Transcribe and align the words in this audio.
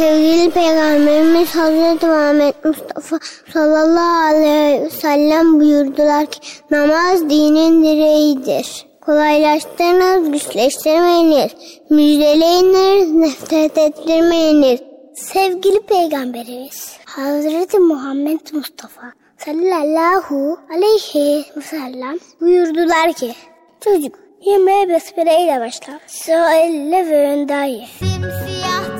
sevgili 0.00 0.50
Peygamberimiz 0.50 1.54
Hazreti 1.54 2.06
Muhammed 2.06 2.54
Mustafa 2.64 3.18
sallallahu 3.52 4.24
aleyhi 4.24 4.82
ve 4.82 4.90
sellem 4.90 5.60
buyurdular 5.60 6.26
ki 6.26 6.40
namaz 6.70 7.30
dinin 7.30 7.84
direğidir. 7.84 8.86
Kolaylaştırınız, 9.00 10.32
güçleştirmeyiniz, 10.32 11.52
müjdeleyiniz, 11.90 13.12
nefret 13.12 13.78
ettirmeyiniz. 13.78 14.80
Sevgili 15.14 15.80
Peygamberimiz 15.80 16.96
Hazreti 17.04 17.78
Muhammed 17.78 18.40
Mustafa 18.52 19.12
sallallahu 19.38 20.58
aleyhi 20.74 21.44
ve 21.56 21.62
sellem 21.62 22.18
buyurdular 22.40 23.12
ki 23.12 23.34
çocuk 23.80 24.14
yemeğe 24.40 24.88
besmele 24.88 25.44
ile 25.44 25.60
başla. 25.60 26.00
Söyle 26.06 27.08
ve 27.10 27.32
önden. 27.32 27.70
Simsiyah 27.98 28.99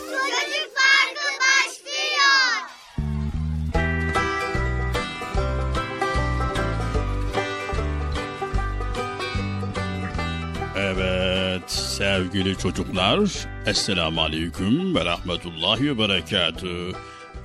Sevgili 12.31 12.57
çocuklar. 12.57 13.19
Esselamu 13.65 14.21
Aleyküm 14.21 14.95
ve 14.95 15.05
Rahmetullahi 15.05 15.85
ve 15.85 15.97
Berekatü. 15.97 16.91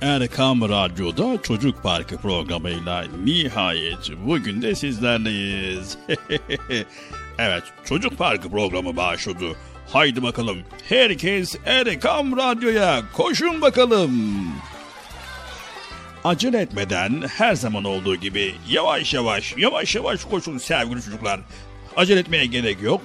Erkam 0.01 0.61
Radyo'da 0.61 1.41
Çocuk 1.41 1.83
Parkı 1.83 2.17
programıyla 2.17 3.05
nihayet 3.23 4.11
bugün 4.25 4.61
de 4.61 4.75
sizlerleyiz. 4.75 5.97
evet 7.39 7.63
Çocuk 7.85 8.17
Parkı 8.17 8.49
programı 8.49 8.97
başladı. 8.97 9.45
Haydi 9.87 10.23
bakalım 10.23 10.57
herkes 10.89 11.55
Erkam 11.65 12.37
Radyo'ya 12.37 13.01
koşun 13.13 13.61
bakalım. 13.61 14.11
Acele 16.23 16.61
etmeden 16.61 17.23
her 17.37 17.55
zaman 17.55 17.83
olduğu 17.83 18.15
gibi 18.15 18.55
yavaş 18.69 19.13
yavaş 19.13 19.57
yavaş 19.57 19.95
yavaş 19.95 20.23
koşun 20.23 20.57
sevgili 20.57 21.03
çocuklar. 21.03 21.39
Acele 21.95 22.19
etmeye 22.19 22.45
gerek 22.45 22.81
yok. 22.81 23.01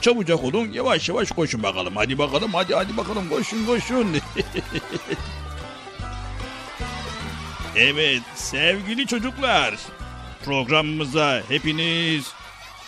Çabucak 0.00 0.44
olun 0.44 0.72
yavaş 0.72 1.08
yavaş 1.08 1.30
koşun 1.30 1.62
bakalım. 1.62 1.96
Hadi 1.96 2.18
bakalım 2.18 2.54
hadi 2.54 2.74
hadi 2.74 2.96
bakalım 2.96 3.28
koşun 3.28 3.66
koşun. 3.66 4.16
evet 7.76 8.22
sevgili 8.34 9.06
çocuklar 9.06 9.74
programımıza 10.44 11.42
hepiniz 11.48 12.32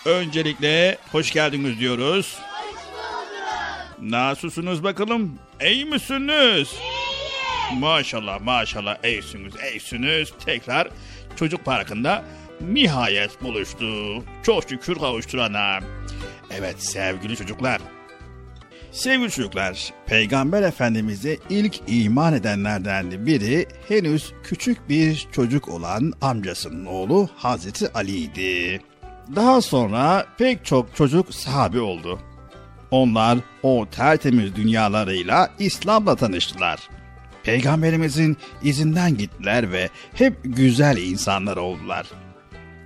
öncelikle 0.05 0.99
hoş 1.13 1.33
geldiniz 1.33 1.79
diyoruz. 1.81 2.39
Nasılsınız 4.03 4.85
bakalım? 4.85 5.39
İyi 5.65 5.85
misiniz? 5.85 6.75
Maşallah 7.75 8.41
maşallah 8.41 9.05
iyisiniz 9.05 9.55
iyisiniz. 9.73 10.33
Tekrar 10.45 10.89
çocuk 11.37 11.65
parkında 11.65 12.25
nihayet 12.61 13.43
buluştu. 13.43 13.87
Çok 14.43 14.69
şükür 14.69 14.95
kavuşturana. 14.95 15.81
Evet 16.51 16.83
sevgili 16.83 17.37
çocuklar. 17.37 17.81
Sevgili 18.93 19.31
çocuklar, 19.31 19.93
Peygamber 20.07 20.63
Efendimiz'e 20.63 21.39
ilk 21.51 21.81
iman 21.87 22.35
edenlerden 22.35 23.27
biri 23.27 23.67
henüz 23.89 24.33
küçük 24.43 24.89
bir 24.89 25.29
çocuk 25.33 25.69
olan 25.69 26.13
amcasının 26.21 26.87
oğlu 26.87 27.29
Hazreti 27.37 27.93
Ali'ydi. 27.93 28.81
Daha 29.37 29.61
sonra 29.61 30.27
pek 30.39 30.65
çok 30.65 30.97
çocuk 30.97 31.35
sahabi 31.35 31.81
oldu. 31.81 32.21
Onlar 32.91 33.39
o 33.63 33.87
tertemiz 33.91 34.57
dünyalarıyla 34.57 35.51
İslam'la 35.59 36.17
tanıştılar. 36.17 36.89
Peygamberimizin 37.43 38.37
izinden 38.63 39.17
gittiler 39.17 39.73
ve 39.73 39.89
hep 40.15 40.35
güzel 40.45 40.97
insanlar 40.97 41.57
oldular. 41.57 42.07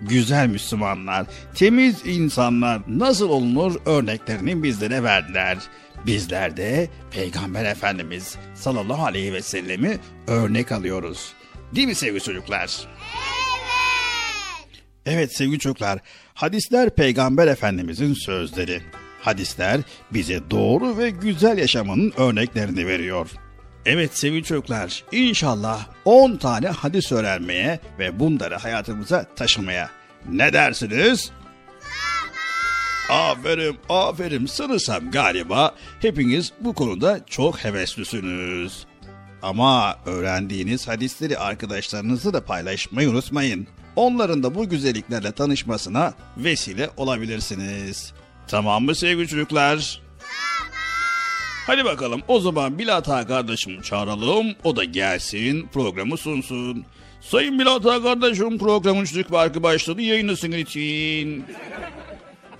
Güzel 0.08 0.48
Müslümanlar, 0.48 1.26
temiz 1.54 2.06
insanlar 2.06 2.82
nasıl 2.88 3.28
olunur 3.28 3.76
örneklerini 3.86 4.62
bizlere 4.62 5.02
verdiler. 5.02 5.58
Bizler 6.06 6.56
de 6.56 6.88
Peygamber 7.10 7.64
Efendimiz 7.64 8.36
sallallahu 8.54 9.04
aleyhi 9.04 9.32
ve 9.32 9.42
sellemi 9.42 9.98
örnek 10.26 10.72
alıyoruz. 10.72 11.32
Değil 11.74 11.86
mi 11.86 11.94
sevgili 11.94 12.20
çocuklar? 12.20 12.88
Evet 15.06 15.36
sevgili 15.36 15.58
çocuklar, 15.58 15.98
hadisler 16.34 16.90
Peygamber 16.90 17.46
Efendimizin 17.46 18.14
sözleri. 18.14 18.82
Hadisler 19.20 19.80
bize 20.10 20.40
doğru 20.50 20.98
ve 20.98 21.10
güzel 21.10 21.58
yaşamanın 21.58 22.12
örneklerini 22.16 22.86
veriyor. 22.86 23.30
Evet 23.86 24.18
sevgili 24.18 24.44
çocuklar, 24.44 25.04
inşallah 25.12 25.86
10 26.04 26.36
tane 26.36 26.68
hadis 26.68 27.12
öğrenmeye 27.12 27.80
ve 27.98 28.20
bunları 28.20 28.56
hayatımıza 28.56 29.26
taşımaya. 29.36 29.90
Ne 30.28 30.52
dersiniz? 30.52 31.30
Aferin, 33.10 33.78
aferin. 33.88 34.46
Sanırsam 34.46 35.10
galiba 35.10 35.74
hepiniz 36.00 36.52
bu 36.60 36.74
konuda 36.74 37.20
çok 37.26 37.64
heveslüsünüz. 37.64 38.86
Ama 39.42 39.98
öğrendiğiniz 40.06 40.88
hadisleri 40.88 41.38
arkadaşlarınızla 41.38 42.32
da 42.32 42.44
paylaşmayı 42.44 43.10
unutmayın. 43.10 43.66
Onların 43.96 44.42
da 44.42 44.54
bu 44.54 44.68
güzelliklerle 44.68 45.32
tanışmasına 45.32 46.14
vesile 46.36 46.90
olabilirsiniz. 46.96 48.12
Tamam 48.48 48.84
mı 48.84 48.94
sevgili 48.94 49.28
çocuklar? 49.28 50.01
Hadi 51.66 51.84
bakalım 51.84 52.22
o 52.28 52.40
zaman 52.40 52.78
Bilata 52.78 53.26
kardeşimi 53.26 53.82
çağıralım. 53.82 54.46
O 54.64 54.76
da 54.76 54.84
gelsin 54.84 55.68
programı 55.72 56.16
sunsun. 56.16 56.84
Sayın 57.20 57.58
Bilata 57.58 58.02
kardeşim 58.02 58.58
programın 58.58 59.04
çocuk 59.04 59.28
parkı 59.28 59.62
başladı 59.62 60.02
yayınlasın 60.02 60.52
için. 60.52 61.44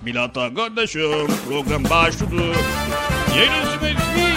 Bilata 0.01 0.53
kardeşim 0.53 1.27
program 1.47 1.83
başladı. 1.83 2.41
Yayınlasın 3.37 3.85
için. 3.85 4.32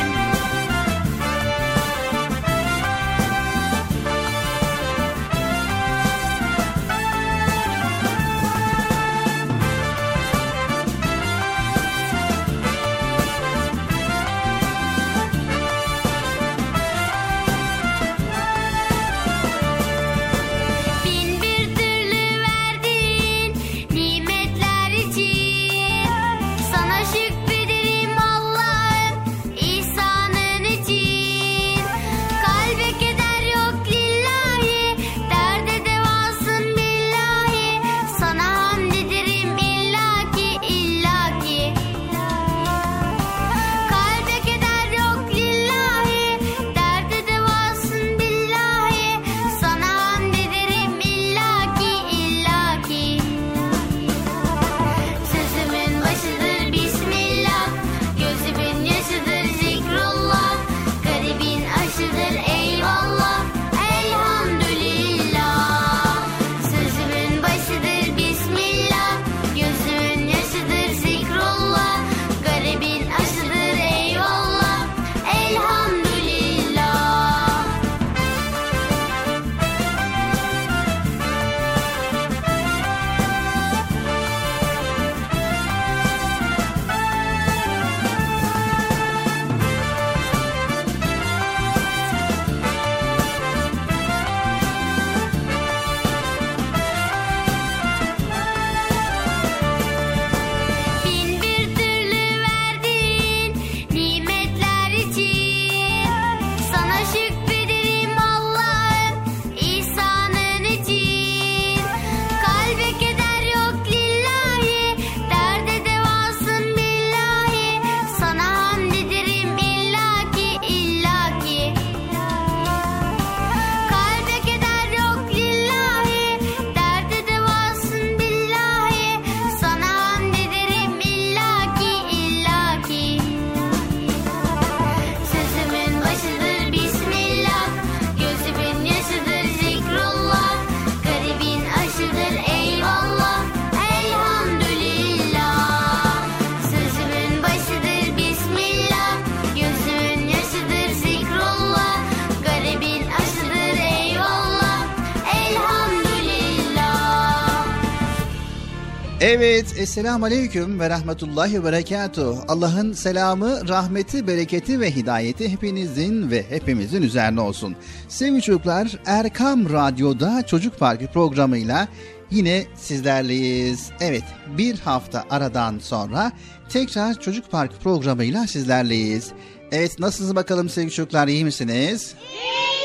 Esselamu 159.79 160.25
Aleyküm 160.25 160.81
ve 160.81 160.91
Rahmetullahi 160.91 161.65
ve. 161.65 162.39
Allah'ın 162.49 162.93
selamı, 162.93 163.69
rahmeti, 163.69 164.27
bereketi 164.27 164.81
ve 164.81 164.97
hidayeti 164.97 165.49
hepinizin 165.49 166.31
ve 166.31 166.51
hepimizin 166.51 167.03
üzerine 167.03 167.41
olsun. 167.41 167.77
Sevgili 168.09 168.43
çocuklar, 168.43 168.99
Erkam 169.06 169.73
Radyo'da 169.73 170.43
Çocuk 170.47 170.79
Parkı 170.79 171.06
programıyla 171.06 171.89
yine 172.31 172.65
sizlerleyiz. 172.77 173.91
Evet, 174.01 174.25
bir 174.59 174.79
hafta 174.79 175.25
aradan 175.31 175.79
sonra 175.79 176.33
tekrar 176.69 177.21
Çocuk 177.21 177.51
Parkı 177.51 177.79
programıyla 177.79 178.47
sizlerleyiz. 178.47 179.33
Evet, 179.73 179.99
nasılsınız 179.99 180.37
bakalım 180.37 180.69
sevgili 180.69 180.93
çocuklar, 180.93 181.29
iyi 181.29 181.45
misiniz? 181.45 182.15
İyiyiz. 182.33 182.77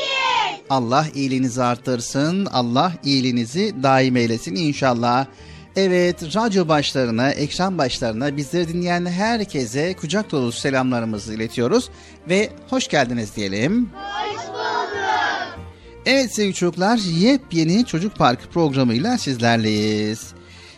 Allah 0.70 1.06
iyiliğinizi 1.14 1.62
arttırsın, 1.62 2.46
Allah 2.46 2.92
iyiliğinizi 3.04 3.74
daim 3.82 4.16
eylesin 4.16 4.54
inşallah. 4.54 5.26
Evet, 5.76 6.36
radyo 6.36 6.68
başlarına, 6.68 7.30
ekran 7.30 7.78
başlarına 7.78 8.36
bizleri 8.36 8.68
dinleyen 8.68 9.06
herkese 9.06 9.94
kucak 9.94 10.30
dolusu 10.30 10.60
selamlarımızı 10.60 11.34
iletiyoruz 11.34 11.88
ve 12.28 12.50
hoş 12.70 12.88
geldiniz 12.88 13.36
diyelim. 13.36 13.90
Hoş 13.94 14.48
bulduk. 14.48 14.92
Evet 16.06 16.34
sevgili 16.34 16.54
çocuklar, 16.54 16.96
yepyeni 16.96 17.86
Çocuk 17.86 18.16
Parkı 18.16 18.48
programıyla 18.48 19.18
sizlerleyiz. 19.18 20.26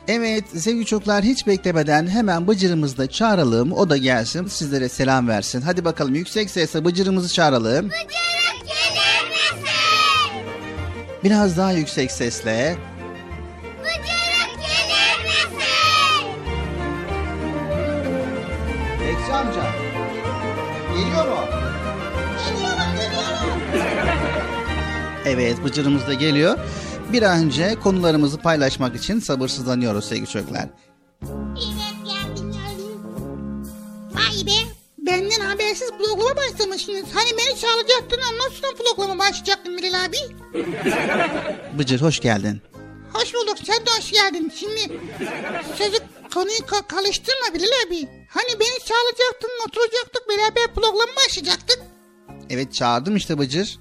Evet 0.09 0.45
sevgili 0.57 0.87
çocuklar 0.87 1.25
hiç 1.25 1.47
beklemeden 1.47 2.07
hemen 2.07 2.49
Bıcır'ımızı 2.49 2.99
da 2.99 3.07
çağıralım. 3.07 3.73
O 3.73 3.91
da 3.91 3.97
gelsin 3.97 4.47
sizlere 4.47 4.89
selam 4.89 5.29
versin. 5.29 5.61
Hadi 5.61 5.85
bakalım 5.85 6.15
yüksek 6.15 6.51
sesle 6.51 6.85
Bıcır'ımızı 6.85 7.35
çağıralım. 7.35 7.87
Bıcırık 7.87 8.67
gelir 8.67 9.29
misin? 9.31 9.69
Biraz 11.25 11.57
daha 11.57 11.73
yüksek 11.73 12.13
sesle. 12.13 12.77
Evet 25.35 25.65
Bıcır'ımız 25.65 26.07
da 26.07 26.15
geliyor. 26.15 26.59
Bir 27.13 27.23
an 27.23 27.39
önce 27.45 27.75
konularımızı 27.83 28.39
paylaşmak 28.39 28.97
için 28.97 29.21
sabırsızlanıyoruz 29.21 30.05
sevgili 30.05 30.27
çocuklar. 30.27 30.69
Evet 31.23 32.05
geldim 32.05 32.53
geldim. 32.53 33.67
Vay 34.15 34.47
be. 34.47 34.69
Benden 34.99 35.41
habersiz 35.41 35.91
programa 35.91 36.37
başlamışsınız. 36.37 37.05
Hani 37.15 37.31
beni 37.39 37.59
çağıracaktın 37.61 38.21
ondan 38.33 38.49
sonra 38.49 38.73
programa 38.77 39.19
başlayacaktın 39.19 39.79
Bilal 39.79 40.05
abi. 40.05 40.17
Bıcır 41.79 42.01
hoş 42.01 42.21
geldin. 42.21 42.63
Hoş 43.13 43.35
bulduk 43.35 43.57
sen 43.65 43.87
de 43.87 43.91
hoş 43.99 44.11
geldin. 44.13 44.53
Şimdi 44.57 44.99
sözü 45.79 45.99
konuyu 46.35 46.59
ka- 46.59 46.87
karıştırma 46.87 47.55
Bilal 47.55 47.69
abi. 47.87 48.09
Hani 48.29 48.61
beni 48.61 48.79
çağıracaktın 48.87 49.51
oturacaktık 49.69 50.29
beraber 50.29 50.75
programa 50.75 51.13
başlayacaktık. 51.27 51.79
Evet 52.51 52.75
çağırdım 52.75 53.17
işte 53.17 53.39
Bıcır. 53.39 53.79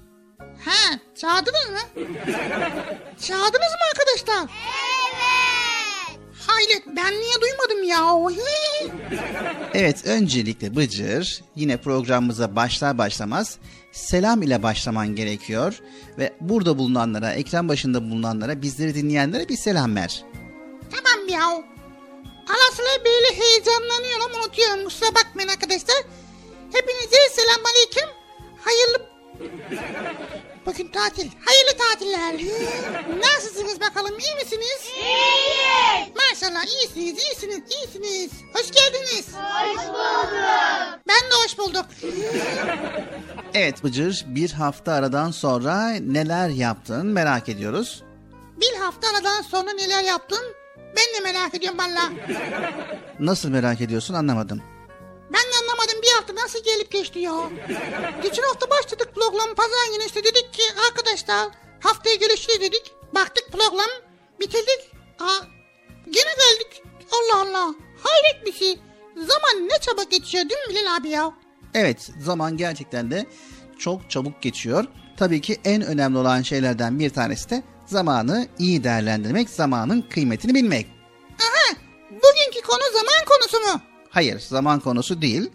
Ha 0.64 0.98
çağırdınız 1.16 1.70
mı? 1.70 2.04
Çağırdınız 3.20 3.72
mı 3.72 3.84
arkadaşlar? 3.92 4.50
Evet. 5.14 6.18
Hayret 6.46 6.86
ben 6.86 7.12
niye 7.12 7.34
duymadım 7.40 7.84
ya? 7.84 8.32
Evet 9.74 10.06
öncelikle 10.06 10.76
Bıcır 10.76 11.42
yine 11.56 11.76
programımıza 11.76 12.56
başlar 12.56 12.98
başlamaz 12.98 13.58
selam 13.92 14.42
ile 14.42 14.62
başlaman 14.62 15.16
gerekiyor. 15.16 15.80
Ve 16.18 16.32
burada 16.40 16.78
bulunanlara, 16.78 17.32
ekran 17.32 17.68
başında 17.68 18.10
bulunanlara, 18.10 18.62
bizleri 18.62 18.94
dinleyenlere 18.94 19.48
bir 19.48 19.56
selam 19.56 19.96
ver. 19.96 20.24
Tamam 20.90 21.28
ya. 21.28 21.46
Ara 22.48 22.72
sıra 22.76 23.04
böyle 23.04 23.40
heyecanlanıyorum 23.40 24.40
unutuyorum 24.40 24.84
kusura 24.84 25.14
bakmayın 25.14 25.48
arkadaşlar. 25.48 25.96
Hepinize 26.72 27.16
selam 27.32 27.66
aleyküm. 27.66 28.08
Hayırlı... 28.64 29.13
Bugün 30.66 30.88
tatil. 30.88 31.30
Hayırlı 31.44 31.72
tatiller. 31.78 32.34
Nasılsınız 33.20 33.80
bakalım 33.80 34.18
iyi 34.18 34.34
misiniz? 34.44 34.80
İyiyiz. 34.96 36.08
Maşallah 36.16 36.64
iyisiniz 36.64 37.22
iyisiniz 37.24 37.60
iyisiniz. 37.70 38.30
Hoş 38.54 38.70
geldiniz. 38.70 39.26
Hoş 39.34 39.86
bulduk. 39.88 40.32
Ben 41.08 41.30
de 41.30 41.34
hoş 41.44 41.58
bulduk. 41.58 41.86
Evet 43.54 43.84
Bıcır 43.84 44.24
bir 44.26 44.50
hafta 44.52 44.92
aradan 44.92 45.30
sonra 45.30 45.88
neler 45.90 46.48
yaptın 46.48 47.06
merak 47.06 47.48
ediyoruz. 47.48 48.02
Bir 48.60 48.76
hafta 48.80 49.08
aradan 49.08 49.42
sonra 49.42 49.72
neler 49.72 50.02
yaptın? 50.02 50.44
Ben 50.78 51.16
de 51.26 51.32
merak 51.32 51.54
ediyorum 51.54 51.78
valla. 51.78 52.10
Nasıl 53.20 53.48
merak 53.48 53.80
ediyorsun 53.80 54.14
anlamadım. 54.14 54.62
Ben 55.32 55.40
de 55.42 55.56
anlamadım 55.62 56.02
bir 56.02 56.08
hafta 56.08 56.34
nasıl 56.34 56.64
gelip 56.64 56.90
geçti 56.92 57.18
ya. 57.18 57.50
Geçen 58.22 58.42
hafta 58.42 58.70
başladık 58.70 59.08
program 59.14 59.54
pazar 59.54 59.86
günü 59.94 60.04
işte 60.06 60.24
dedik 60.24 60.52
ki 60.54 60.62
arkadaşlar 60.88 61.48
haftaya 61.80 62.16
görüşürüz 62.16 62.60
dedik. 62.60 62.92
Baktık 63.14 63.52
program 63.52 63.90
bitirdik. 64.40 64.90
Aa, 65.20 65.38
gene 66.10 66.34
geldik. 66.34 66.82
Allah 67.12 67.40
Allah 67.40 67.74
hayret 68.02 68.46
bir 68.46 68.52
şey. 68.52 68.78
Zaman 69.16 69.68
ne 69.68 69.78
çabuk 69.80 70.10
geçiyor 70.10 70.48
değil 70.48 70.60
mi 70.68 70.74
Bilal 70.74 70.96
abi 70.96 71.08
ya? 71.08 71.32
Evet 71.74 72.10
zaman 72.20 72.56
gerçekten 72.56 73.10
de 73.10 73.26
çok 73.78 74.10
çabuk 74.10 74.42
geçiyor. 74.42 74.84
Tabii 75.16 75.40
ki 75.40 75.60
en 75.64 75.82
önemli 75.82 76.18
olan 76.18 76.42
şeylerden 76.42 76.98
bir 76.98 77.10
tanesi 77.10 77.50
de 77.50 77.62
zamanı 77.86 78.48
iyi 78.58 78.84
değerlendirmek, 78.84 79.50
zamanın 79.50 80.02
kıymetini 80.02 80.54
bilmek. 80.54 80.86
Aha 81.40 81.76
bugünkü 82.10 82.66
konu 82.66 82.82
zaman 82.92 83.24
konusu 83.28 83.60
mu? 83.60 83.80
Hayır, 84.14 84.40
zaman 84.40 84.80
konusu 84.80 85.22
değil. 85.22 85.50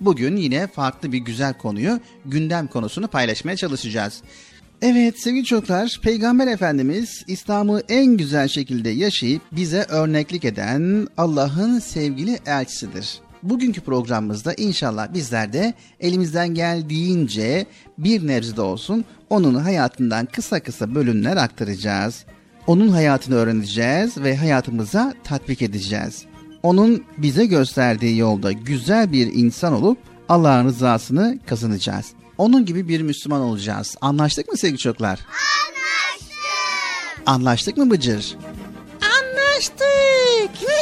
Bugün 0.00 0.36
yine 0.36 0.66
farklı 0.66 1.12
bir 1.12 1.18
güzel 1.18 1.54
konuyu, 1.54 2.00
gündem 2.26 2.66
konusunu 2.66 3.08
paylaşmaya 3.08 3.56
çalışacağız. 3.56 4.22
Evet 4.82 5.22
sevgili 5.22 5.44
çocuklar, 5.44 6.00
Peygamber 6.02 6.46
Efendimiz 6.46 7.24
İslam'ı 7.26 7.82
en 7.88 8.06
güzel 8.06 8.48
şekilde 8.48 8.90
yaşayıp 8.90 9.42
bize 9.52 9.86
örneklik 9.88 10.44
eden 10.44 11.08
Allah'ın 11.16 11.78
sevgili 11.78 12.38
elçisidir. 12.46 13.18
Bugünkü 13.42 13.80
programımızda 13.80 14.54
inşallah 14.54 15.14
bizler 15.14 15.52
de 15.52 15.74
elimizden 16.00 16.48
geldiğince 16.48 17.66
bir 17.98 18.26
nebze 18.26 18.56
de 18.56 18.60
olsun 18.60 19.04
onun 19.30 19.54
hayatından 19.54 20.26
kısa 20.26 20.60
kısa 20.60 20.94
bölümler 20.94 21.36
aktaracağız. 21.36 22.24
Onun 22.66 22.88
hayatını 22.88 23.34
öğreneceğiz 23.34 24.18
ve 24.18 24.36
hayatımıza 24.36 25.14
tatbik 25.24 25.62
edeceğiz. 25.62 26.31
Onun 26.62 27.04
bize 27.18 27.46
gösterdiği 27.46 28.18
yolda 28.18 28.52
güzel 28.52 29.12
bir 29.12 29.26
insan 29.34 29.72
olup 29.72 29.98
Allah'ın 30.28 30.64
rızasını 30.64 31.38
kazanacağız. 31.48 32.06
Onun 32.38 32.64
gibi 32.66 32.88
bir 32.88 33.02
Müslüman 33.02 33.40
olacağız. 33.40 33.96
Anlaştık 34.00 34.48
mı 34.48 34.56
sevgili 34.56 34.78
çocuklar? 34.78 35.18
Anlaştık. 35.18 37.22
Anlaştık 37.26 37.76
mı 37.76 37.90
Bıcır? 37.90 38.36
Anlaştık. 39.02 40.68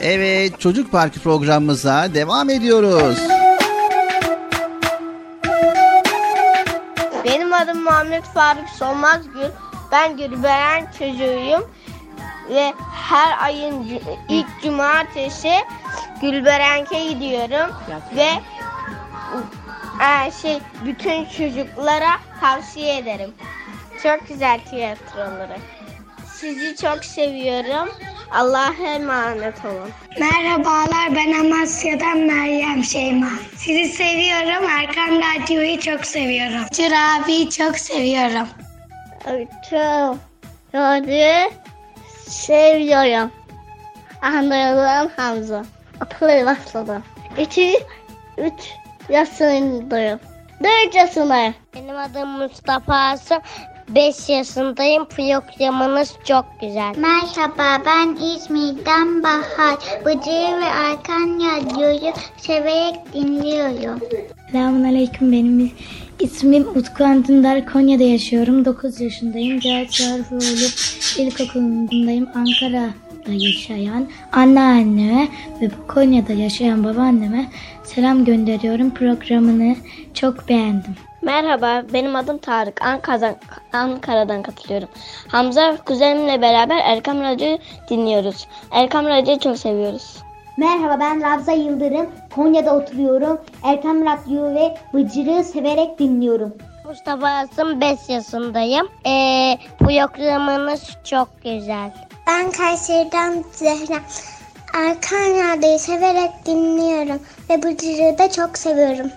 Evet, 0.00 0.60
Çocuk 0.60 0.92
Parkı 0.92 1.20
programımıza 1.20 2.14
devam 2.14 2.50
ediyoruz. 2.50 3.18
Benim 7.24 7.52
adım 7.52 7.82
Muhammed 7.82 8.22
Faruk 8.22 8.68
Solmazgül. 8.78 9.50
Ben 9.92 10.16
Gülberen 10.16 10.86
çocuğuyum. 10.98 11.64
Ve 12.50 12.72
her 12.94 13.44
ayın 13.44 14.00
ilk 14.28 14.46
cumartesi 14.62 15.52
Gülberenk'e 16.20 17.04
gidiyorum. 17.04 17.76
Ve 18.16 18.28
e, 20.00 20.30
şey 20.42 20.58
bütün 20.84 21.24
çocuklara 21.24 22.10
tavsiye 22.40 22.98
ederim. 22.98 23.34
Çok 24.02 24.28
güzel 24.28 24.60
tiyatroları. 24.70 25.56
Sizi 26.34 26.76
çok 26.76 27.04
seviyorum. 27.04 27.88
Allah'a 28.30 28.72
emanet 28.94 29.64
olun. 29.64 29.90
Merhabalar 30.20 31.14
ben 31.14 31.32
Amasya'dan 31.32 32.18
Meryem 32.18 32.84
Şeyma. 32.84 33.30
Sizi 33.56 33.88
seviyorum. 33.88 34.70
Erkan 34.70 35.22
Radyo'yu 35.22 35.80
çok 35.80 36.04
seviyorum. 36.06 36.66
Cır 36.72 36.92
abiyi 36.92 37.50
çok 37.50 37.78
seviyorum. 37.78 38.48
Çok 39.24 39.48
çok 39.70 41.06
seviyorum. 42.30 43.30
Anlayan 44.22 45.10
Hamza. 45.16 45.64
Okula 46.04 46.46
başladım. 46.46 47.02
İki, 47.38 47.78
üç 48.38 48.72
yaşındayım. 49.08 50.20
Dört 50.64 50.94
yaşındayım. 50.94 51.54
Benim 51.74 51.96
adım 51.96 52.28
Mustafa 52.28 52.94
Asım. 52.94 53.38
5 53.88 54.28
yaşındayım. 54.28 55.04
Programınız 55.04 56.14
çok 56.24 56.44
güzel. 56.60 56.94
Merhaba 56.96 57.82
ben 57.86 58.16
İzmir'den 58.24 59.22
Bahar. 59.22 59.76
Bıcır 60.04 60.60
ve 60.60 60.64
Erkan 60.64 61.40
Radyo'yu 61.40 62.12
severek 62.36 63.12
dinliyorum. 63.14 64.00
Selamun 64.52 64.84
Aleyküm 64.84 65.32
benim 65.32 65.72
ismim 66.20 66.68
Utku 66.68 67.04
Antındar 67.04 67.66
Konya'da 67.66 68.02
yaşıyorum 68.02 68.64
9 68.64 69.00
yaşındayım 69.00 69.60
Cahit 69.60 69.90
Çağrıoğlu 69.90 70.66
İlkokulu'ndayım 71.18 72.28
Ankara 72.34 72.90
yaşayan 73.28 74.08
anneanneme 74.32 75.28
ve 75.60 75.70
Konya'da 75.88 76.32
yaşayan 76.32 76.84
babaanneme 76.84 77.46
selam 77.84 78.24
gönderiyorum. 78.24 78.90
Programını 78.90 79.76
çok 80.14 80.48
beğendim. 80.48 80.94
Merhaba, 81.22 81.82
benim 81.92 82.16
adım 82.16 82.38
Tarık. 82.38 82.82
Ankara'dan, 82.82 83.36
Ankara'dan 83.72 84.42
katılıyorum. 84.42 84.88
Hamza 85.28 85.76
kuzenimle 85.76 86.42
beraber 86.42 86.78
Erkam 86.84 87.20
Radyo'yu 87.20 87.58
dinliyoruz. 87.90 88.46
Erkam 88.70 89.06
Radyo'yu 89.06 89.38
çok 89.38 89.58
seviyoruz. 89.58 90.25
Merhaba 90.56 91.00
ben 91.00 91.22
Ravza 91.22 91.52
Yıldırım. 91.52 92.06
Konya'da 92.34 92.76
oturuyorum. 92.76 93.40
Erkam 93.64 94.06
Radyo 94.06 94.54
ve 94.54 94.74
Bıcır'ı 94.94 95.44
severek 95.44 95.98
dinliyorum. 95.98 96.54
Mustafa 96.84 97.28
Asım 97.28 97.80
5 97.80 97.98
yaşındayım. 98.08 98.88
Ee, 99.06 99.58
bu 99.80 99.84
programınız 99.84 100.96
çok 101.04 101.28
güzel. 101.44 101.90
Ben 102.26 102.50
Kayseri'den 102.50 103.44
Zehra. 103.52 104.00
Erkan 104.74 105.30
Radyo'yu 105.30 105.78
severek 105.78 106.30
dinliyorum 106.46 107.20
ve 107.50 107.62
Bıcır'ı 107.62 108.18
da 108.18 108.30
çok 108.30 108.58
seviyorum. 108.58 109.10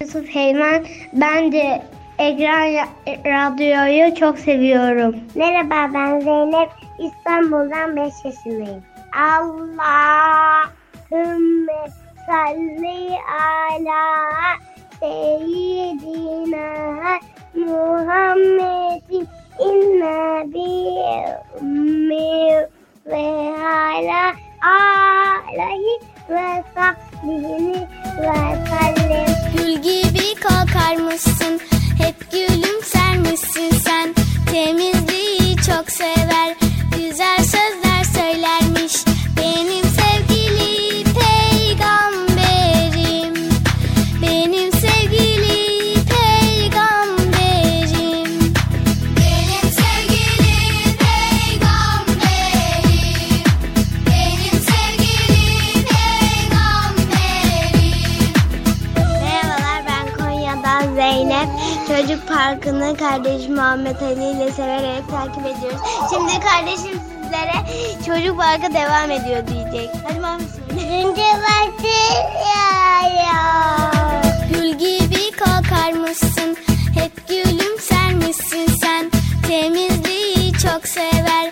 Yusuf 0.00 0.28
Heyman, 0.28 0.84
ben 1.12 1.52
de 1.52 1.82
Ekran 2.18 2.86
Radyo'yu 3.08 4.14
çok 4.14 4.38
seviyorum. 4.38 5.16
Merhaba 5.34 5.94
ben 5.94 6.20
Zeynep. 6.20 6.70
İstanbul'dan 6.98 7.96
5 7.96 8.12
yaşındayım. 8.24 8.91
Allahümme 9.12 10.72
salli 12.26 13.18
ala 13.28 14.04
seyyidina 15.00 16.68
Muhammedin 17.54 19.28
inna 19.60 20.44
bi 20.52 20.72
ve 23.06 23.26
ala 23.64 24.34
aleyhi 24.62 26.11
ve 26.30 26.64
sahbihi 26.74 27.86
ve 28.18 28.66
sellem. 28.68 29.26
Gül 29.56 29.82
gibi 29.82 30.34
kokarmışsın, 30.42 31.60
hep 31.98 32.32
gülümsermişsin 32.32 33.70
sen. 33.70 34.14
Temizliği 34.50 35.56
çok 35.56 35.90
sever, 35.90 36.56
güzel 36.96 37.38
sözler 37.38 38.04
söylermiş. 38.14 39.04
Benim 39.36 39.84
sevgili 39.84 41.11
Çocuk 62.02 62.28
Parkı'nı 62.28 62.96
kardeşim 62.96 63.54
Muhammed 63.54 64.00
Ali 64.00 64.30
ile 64.30 64.52
severek 64.52 65.08
takip 65.10 65.46
ediyoruz. 65.46 65.80
Şimdi 66.10 66.40
kardeşim 66.40 67.00
sizlere 67.22 67.52
Çocuk 68.06 68.38
Parkı 68.38 68.74
devam 68.74 69.10
ediyor 69.10 69.46
diyecek. 69.46 69.90
Hadi 70.04 70.20
Muhammed 70.20 70.46
Birinci 70.70 71.22
vakti 71.22 71.98
Gül 74.50 74.78
gibi 74.78 75.30
kokarmışsın, 75.38 76.56
hep 76.94 77.28
gülümsermişsin 77.28 78.66
sen. 78.80 79.10
Temizliği 79.48 80.52
çok 80.52 80.88
sever, 80.88 81.50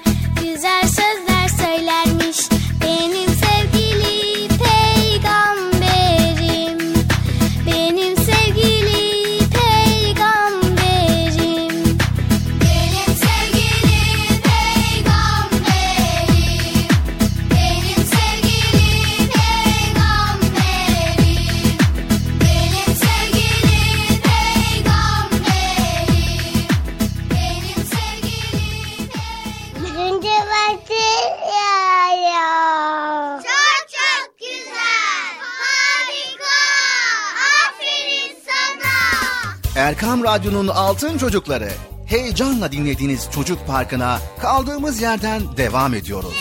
Radyo'nun 40.30 40.68
Altın 40.68 41.18
Çocukları. 41.18 41.68
Heyecanla 42.06 42.72
dinlediğiniz 42.72 43.28
Çocuk 43.34 43.66
Parkı'na 43.66 44.18
kaldığımız 44.40 45.02
yerden 45.02 45.56
devam 45.56 45.94
ediyoruz. 45.94 46.34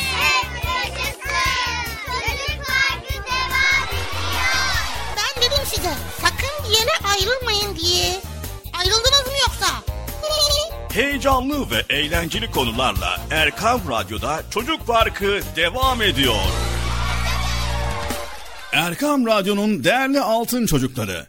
Çocuk 2.06 2.68
parkı 2.68 3.14
devam 3.14 3.88
ediyor. 3.88 4.46
Ben 5.18 5.44
dedim 5.44 5.66
size 5.66 5.94
sakın 6.22 6.70
bir 6.70 6.78
yere 6.78 6.92
ayrılmayın 7.14 7.76
diye. 7.76 8.16
Ayrıldınız 8.80 9.28
mı 9.28 9.34
yoksa? 9.42 9.68
Heyecanlı 10.94 11.72
ve 11.72 11.84
eğlenceli 11.90 12.52
konularla 12.52 13.22
Erkam 13.32 13.82
Radyo'da 13.90 14.44
Çocuk 14.52 14.88
Parkı 14.88 15.40
devam 15.56 16.02
ediyor. 16.02 16.36
Erkam 18.74 19.26
Radyo'nun 19.26 19.84
değerli 19.84 20.22
altın 20.22 20.66
çocukları. 20.66 21.29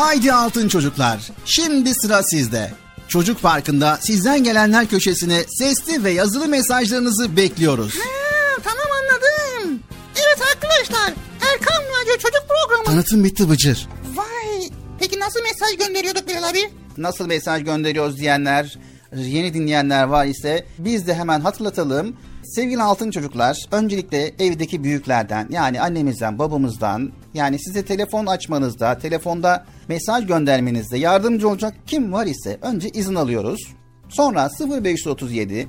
Haydi 0.00 0.32
altın 0.32 0.68
çocuklar, 0.68 1.30
şimdi 1.44 1.94
sıra 1.94 2.22
sizde. 2.22 2.72
Çocuk 3.08 3.42
Parkı'nda 3.42 3.98
sizden 4.02 4.44
gelenler 4.44 4.86
köşesine 4.86 5.44
sesli 5.48 6.04
ve 6.04 6.10
yazılı 6.10 6.48
mesajlarınızı 6.48 7.36
bekliyoruz. 7.36 7.94
Ha, 7.94 8.62
tamam 8.64 8.86
anladım. 9.00 9.80
Evet 10.14 10.38
arkadaşlar 10.54 11.12
Erkan 11.40 11.82
Radyo 11.82 12.12
Çocuk 12.18 12.42
Programı. 12.48 12.84
Tanıtım 12.84 13.24
bitti 13.24 13.50
Bıcır. 13.50 13.88
Vay. 14.14 14.70
Peki 14.98 15.20
nasıl 15.20 15.40
mesaj 15.42 15.86
gönderiyorduk 15.86 16.28
Bilal 16.28 16.50
abi? 16.50 16.70
Nasıl 16.96 17.26
mesaj 17.26 17.64
gönderiyoruz 17.64 18.16
diyenler, 18.16 18.78
yeni 19.14 19.54
dinleyenler 19.54 20.04
var 20.04 20.26
ise 20.26 20.66
biz 20.78 21.06
de 21.06 21.14
hemen 21.14 21.40
hatırlatalım. 21.40 22.16
Sevgili 22.44 22.82
altın 22.82 23.10
çocuklar, 23.10 23.58
öncelikle 23.72 24.34
evdeki 24.38 24.84
büyüklerden 24.84 25.48
yani 25.50 25.80
annemizden, 25.80 26.38
babamızdan 26.38 27.12
yani 27.34 27.58
size 27.58 27.84
telefon 27.84 28.26
açmanızda, 28.26 28.98
telefonda 28.98 29.64
mesaj 29.88 30.26
göndermenizde 30.26 30.98
yardımcı 30.98 31.48
olacak 31.48 31.74
kim 31.86 32.12
var 32.12 32.26
ise 32.26 32.58
önce 32.62 32.88
izin 32.88 33.14
alıyoruz. 33.14 33.60
Sonra 34.08 34.48
0537 34.82 35.68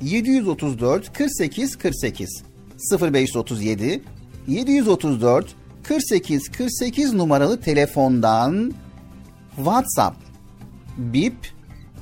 734 0.00 1.12
48 1.12 1.78
48 1.78 2.42
0537 3.00 4.02
734 4.48 5.54
48 5.82 6.48
48 6.48 7.12
numaralı 7.12 7.60
telefondan 7.60 8.74
WhatsApp, 9.56 10.16
Bip 10.96 11.34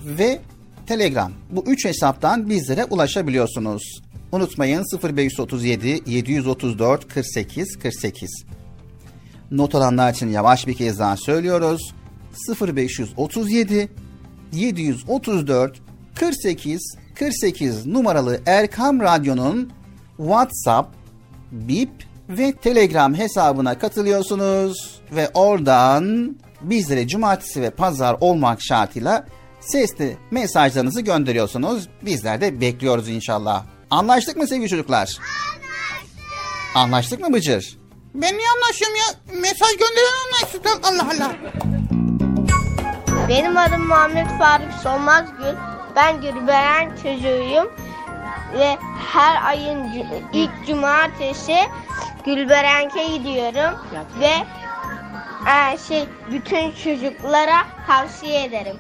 ve 0.05 0.41
Telegram. 0.87 1.33
Bu 1.51 1.65
üç 1.67 1.85
hesaptan 1.85 2.51
bizlere 2.51 2.85
ulaşabiliyorsunuz. 2.85 4.01
Unutmayın 4.33 4.85
0537 5.03 6.03
734 6.07 7.09
48 7.09 7.79
48. 7.79 8.45
Not 9.51 9.75
alanlar 9.75 10.13
için 10.13 10.29
yavaş 10.29 10.67
bir 10.67 10.75
kez 10.75 10.99
daha 10.99 11.17
söylüyoruz. 11.17 11.95
0537 12.61 13.89
734 14.53 15.81
48 16.15 16.97
48 17.15 17.87
numaralı 17.87 18.41
Erkam 18.47 19.01
Radyo'nun 19.01 19.73
WhatsApp, 20.17 20.95
Bip 21.53 21.91
ve 22.29 22.53
Telegram 22.53 23.15
hesabına 23.15 23.79
katılıyorsunuz 23.79 25.01
ve 25.13 25.31
oradan 25.35 26.37
bizlere 26.63 27.09
cumartesi 27.09 27.63
ve 27.63 27.71
pazar 27.71 28.17
olmak 28.21 28.63
şartıyla 28.63 29.27
sesli 29.61 30.17
mesajlarınızı 30.31 31.01
gönderiyorsunuz. 31.01 31.89
Bizler 32.03 32.41
de 32.41 32.61
bekliyoruz 32.61 33.09
inşallah. 33.09 33.65
Anlaştık 33.91 34.37
mı 34.37 34.47
sevgili 34.47 34.69
çocuklar? 34.69 35.19
Anlaştık. 35.19 36.75
Anlaştık 36.75 37.21
mı 37.21 37.33
Bıcır? 37.33 37.80
Ben 38.15 38.39
niye 38.39 38.49
anlaşıyorum 38.57 38.97
ya? 38.97 39.39
Mesaj 39.41 39.71
gönderen 39.71 40.27
anlaştık. 40.27 40.67
Allah 40.85 41.07
Allah. 41.15 41.33
Benim 43.29 43.57
adım 43.57 43.87
Muhammed 43.87 44.27
Faruk 44.39 44.73
Solmazgül. 44.83 45.57
Ben 45.97 46.21
Gülberen 46.21 46.91
çocuğuyum. 46.97 47.73
Ve 48.59 48.79
her 49.13 49.49
ayın 49.49 50.07
ilk 50.33 50.51
cumartesi 50.67 51.57
Gülberenk'e 52.25 53.07
gidiyorum. 53.07 53.79
Ve 54.21 54.33
e, 55.51 55.79
şey 55.89 56.09
bütün 56.31 56.73
çocuklara 56.73 57.67
tavsiye 57.87 58.45
ederim. 58.45 58.77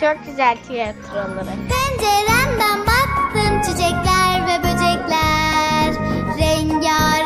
Çok 0.00 0.24
güzel 0.26 0.56
tiyatroları. 0.68 1.46
Penceremden 1.46 2.80
baktım 2.80 3.62
çiçekler 3.62 4.46
ve 4.46 4.58
böcekler 4.62 5.92
Rengarenkti 6.38 7.21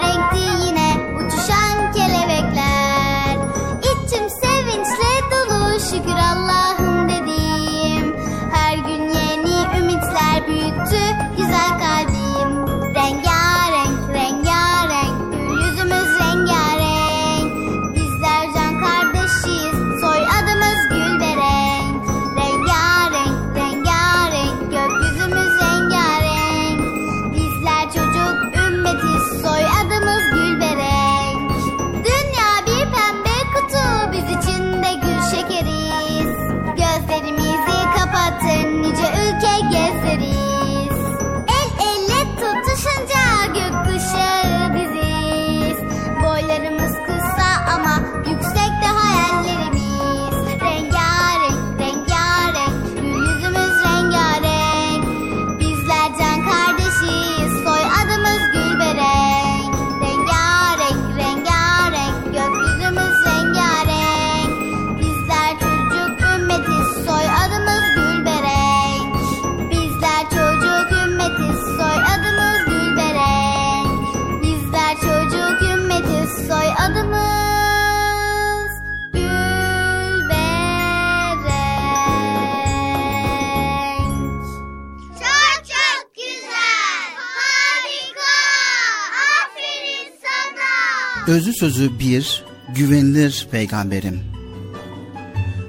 sana. 91.46 91.52
Özü 91.52 91.58
sözü 91.58 91.98
bir, 91.98 92.44
güvenilir 92.74 93.46
peygamberim. 93.50 94.20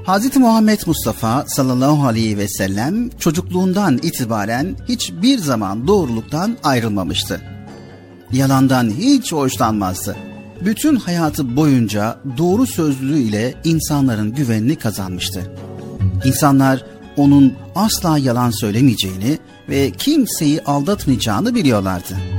Hz. 0.08 0.38
Muhammed 0.38 0.80
Mustafa 0.86 1.46
sallallahu 1.48 2.08
aleyhi 2.08 2.38
ve 2.38 2.48
sellem 2.48 3.10
çocukluğundan 3.10 3.98
itibaren 3.98 4.76
hiçbir 4.88 5.38
zaman 5.38 5.88
doğruluktan 5.88 6.58
ayrılmamıştı. 6.64 7.42
Yalandan 8.32 8.90
hiç 8.90 9.32
hoşlanmazdı. 9.32 10.16
Bütün 10.66 10.96
hayatı 10.96 11.56
boyunca 11.56 12.18
doğru 12.38 12.68
sözlülüğü 12.68 13.22
ile 13.22 13.54
insanların 13.64 14.34
güvenini 14.34 14.76
kazanmıştı. 14.76 15.52
İnsanlar 16.26 16.86
onun 17.18 17.54
asla 17.76 18.18
yalan 18.18 18.52
söylemeyeceğini 18.52 19.38
ve 19.70 19.92
kimseyi 19.92 20.62
aldatmayacağını 20.62 21.56
biliyorlardı. 21.56 22.37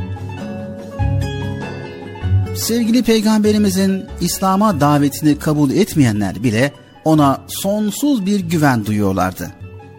Sevgili 2.59 3.03
peygamberimizin 3.03 4.05
İslam'a 4.21 4.81
davetini 4.81 5.39
kabul 5.39 5.71
etmeyenler 5.71 6.43
bile 6.43 6.73
ona 7.05 7.45
sonsuz 7.49 8.27
bir 8.27 8.41
güven 8.41 8.87
duyuyorlardı. 8.87 9.51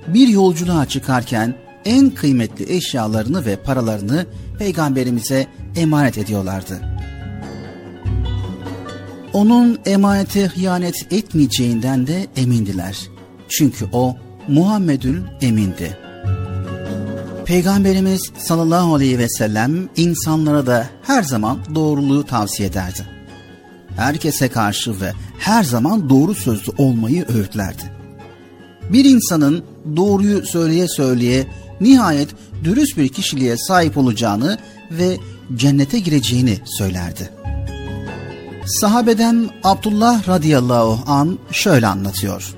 Bir 0.08 0.28
yolculuğa 0.28 0.86
çıkarken 0.86 1.56
en 1.86 2.10
kıymetli 2.10 2.74
eşyalarını 2.74 3.46
ve 3.46 3.56
paralarını 3.56 4.26
peygamberimize 4.60 5.48
emanet 5.76 6.18
ediyorlardı. 6.18 6.82
Onun 9.34 9.80
emanete 9.86 10.46
hıyanet 10.46 11.14
etmeyeceğinden 11.14 12.08
de 12.08 12.28
emindiler. 12.36 12.98
Çünkü 13.50 13.86
o 13.94 14.16
Muhammedül 14.48 15.22
Emin'di. 15.42 16.09
Peygamberimiz 17.50 18.32
sallallahu 18.38 18.96
aleyhi 18.96 19.20
ve 19.20 19.30
sellem 19.30 19.90
insanlara 19.96 20.68
da 20.68 20.90
her 21.04 21.24
zaman 21.24 21.60
doğruluğu 21.76 22.26
tavsiye 22.26 22.70
ederdi. 22.70 23.08
Herkese 23.96 24.50
karşı 24.50 25.02
ve 25.02 25.14
her 25.40 25.64
zaman 25.64 26.10
doğru 26.10 26.36
sözlü 26.36 26.72
olmayı 26.78 27.26
öğütlerdi. 27.28 27.84
Bir 28.94 29.06
insanın 29.06 29.64
doğruyu 29.96 30.46
söyleye 30.46 30.88
söyleye 30.88 31.48
nihayet 31.82 32.30
dürüst 32.64 32.98
bir 32.98 33.10
kişiliğe 33.10 33.58
sahip 33.58 33.98
olacağını 33.98 34.58
ve 34.92 35.18
cennete 35.56 36.00
gireceğini 36.00 36.58
söylerdi. 36.66 37.30
Sahabeden 38.66 39.50
Abdullah 39.64 40.28
radıyallahu 40.28 41.12
an 41.12 41.40
şöyle 41.52 41.88
anlatıyor. 41.88 42.56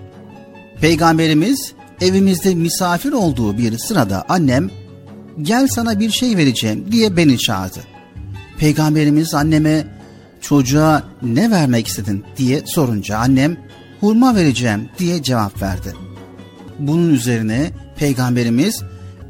Peygamberimiz 0.82 1.74
evimizde 2.02 2.56
misafir 2.56 3.12
olduğu 3.12 3.58
bir 3.58 3.78
sırada 3.78 4.26
annem 4.30 4.81
gel 5.42 5.68
sana 5.68 6.00
bir 6.00 6.10
şey 6.10 6.38
vereceğim 6.38 6.92
diye 6.92 7.18
beni 7.18 7.38
çağırdı. 7.38 7.80
Peygamberimiz 8.58 9.34
anneme 9.34 9.86
çocuğa 10.42 11.04
ne 11.22 11.52
vermek 11.52 11.88
istedin 11.88 12.24
diye 12.38 12.62
sorunca 12.66 13.18
annem 13.18 13.58
hurma 14.00 14.36
vereceğim 14.36 14.90
diye 15.00 15.24
cevap 15.24 15.62
verdi. 15.62 15.94
Bunun 16.80 17.14
üzerine 17.14 17.72
peygamberimiz 17.96 18.84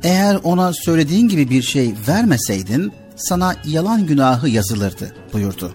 eğer 0.03 0.39
ona 0.43 0.73
söylediğin 0.73 1.27
gibi 1.27 1.49
bir 1.49 1.61
şey 1.61 1.93
vermeseydin 2.07 2.91
sana 3.15 3.55
yalan 3.65 4.05
günahı 4.05 4.49
yazılırdı 4.49 5.15
buyurdu. 5.33 5.73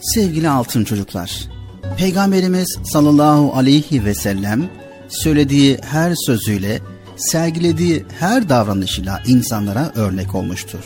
Sevgili 0.00 0.48
altın 0.48 0.84
çocuklar, 0.84 1.48
Peygamberimiz 1.96 2.78
sallallahu 2.84 3.52
aleyhi 3.54 4.04
ve 4.04 4.14
sellem 4.14 4.70
söylediği 5.22 5.78
her 5.82 6.14
sözüyle, 6.26 6.80
sergilediği 7.16 8.04
her 8.18 8.48
davranışıyla 8.48 9.22
insanlara 9.26 9.92
örnek 9.94 10.34
olmuştur. 10.34 10.80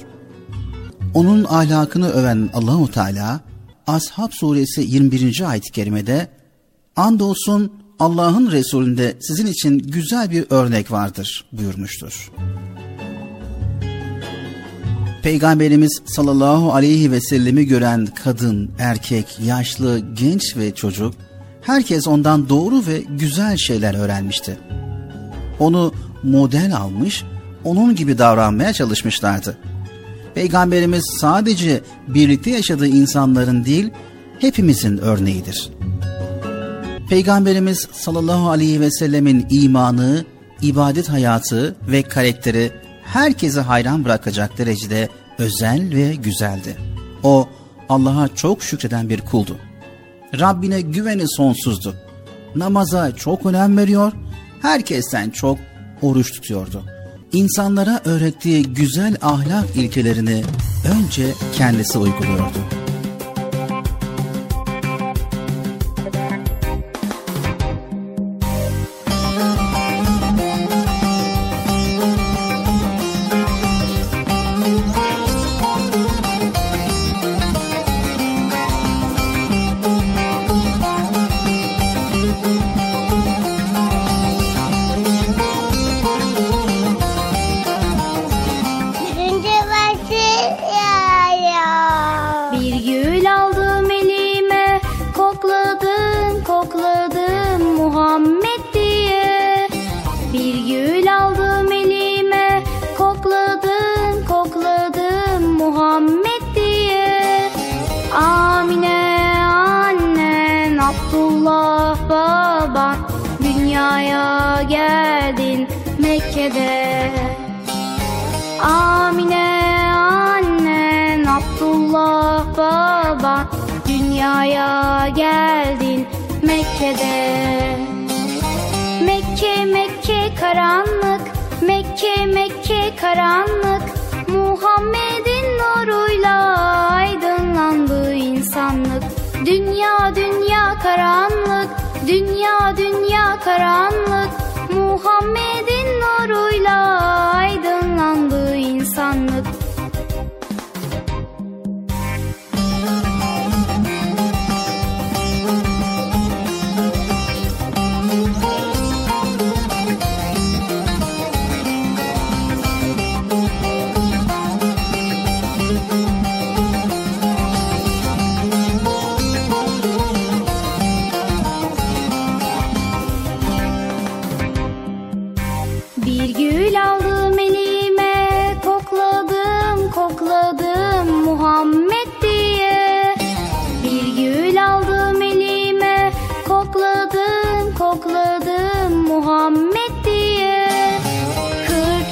Onun 1.14 1.44
ahlakını 1.44 2.08
öven 2.10 2.50
Allahu 2.54 2.90
Teala 2.90 3.40
Ashab 3.86 4.30
suresi 4.32 4.80
21. 4.80 5.50
ayet-i 5.50 5.72
kerimede 5.72 6.28
andolsun 6.96 7.72
Allah'ın 7.98 8.50
Resulünde 8.50 9.16
sizin 9.20 9.46
için 9.46 9.78
güzel 9.78 10.30
bir 10.30 10.46
örnek 10.50 10.90
vardır 10.90 11.44
buyurmuştur. 11.52 12.32
Peygamberimiz 15.22 16.02
sallallahu 16.06 16.72
aleyhi 16.72 17.12
ve 17.12 17.20
sellemi 17.20 17.66
gören 17.66 18.06
kadın, 18.06 18.70
erkek, 18.78 19.38
yaşlı, 19.44 20.02
genç 20.14 20.56
ve 20.56 20.74
çocuk 20.74 21.14
herkes 21.68 22.08
ondan 22.08 22.48
doğru 22.48 22.86
ve 22.86 23.02
güzel 23.08 23.56
şeyler 23.56 23.94
öğrenmişti. 23.94 24.58
Onu 25.58 25.94
model 26.22 26.76
almış, 26.76 27.24
onun 27.64 27.94
gibi 27.94 28.18
davranmaya 28.18 28.72
çalışmışlardı. 28.72 29.58
Peygamberimiz 30.34 31.04
sadece 31.20 31.80
birlikte 32.08 32.50
yaşadığı 32.50 32.86
insanların 32.86 33.64
değil, 33.64 33.90
hepimizin 34.38 34.98
örneğidir. 34.98 35.70
Peygamberimiz 37.08 37.88
sallallahu 37.92 38.50
aleyhi 38.50 38.80
ve 38.80 38.90
sellemin 38.90 39.46
imanı, 39.50 40.24
ibadet 40.62 41.08
hayatı 41.08 41.76
ve 41.88 42.02
karakteri 42.02 42.72
herkese 43.04 43.60
hayran 43.60 44.04
bırakacak 44.04 44.58
derecede 44.58 45.08
özel 45.38 45.94
ve 45.94 46.14
güzeldi. 46.14 46.76
O 47.22 47.48
Allah'a 47.88 48.28
çok 48.28 48.62
şükreden 48.62 49.08
bir 49.08 49.20
kuldu. 49.20 49.56
Rabbine 50.34 50.80
güveni 50.80 51.24
sonsuzdu. 51.28 51.94
Namaza 52.56 53.16
çok 53.16 53.46
önem 53.46 53.76
veriyor, 53.76 54.12
herkesten 54.62 55.30
çok 55.30 55.58
oruç 56.02 56.32
tutuyordu. 56.32 56.82
İnsanlara 57.32 58.00
öğrettiği 58.04 58.62
güzel 58.62 59.16
ahlak 59.22 59.76
ilkelerini 59.76 60.42
önce 60.84 61.32
kendisi 61.52 61.98
uyguluyordu. 61.98 62.77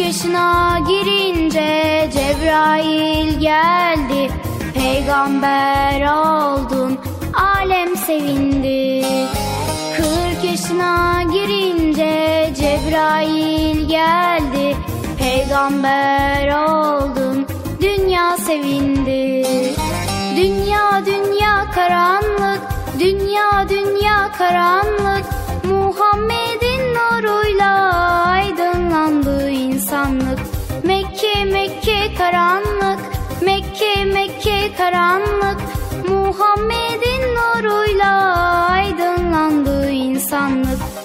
yaşına 0.07 0.79
girince 0.89 2.11
Cebrail 2.13 3.41
geldi. 3.41 4.33
Peygamber 4.75 6.01
oldun 6.01 6.99
alem 7.35 7.97
sevindi. 7.97 9.07
Kırk 9.97 10.45
yaşına 10.45 11.23
girince 11.33 12.53
Cebrail 12.57 13.89
geldi. 13.89 14.77
Peygamber 15.19 16.49
oldun 16.49 17.47
dünya 17.81 18.37
sevindi. 18.37 19.47
Dünya 20.37 21.07
dünya 21.07 21.71
karanlık 21.75 22.61
Dünya 22.99 23.69
dünya 23.69 24.33
karanlık. 24.39 25.25
Muhammed 25.65 26.46
karanlık 32.27 33.01
Mekke 33.43 34.05
Mekke 34.05 34.75
karanlık. 34.77 35.61
Muhammed'in 36.09 37.23
nuruyla 37.35 38.37
aydınlandı 38.71 39.91
insanlık. 39.91 40.96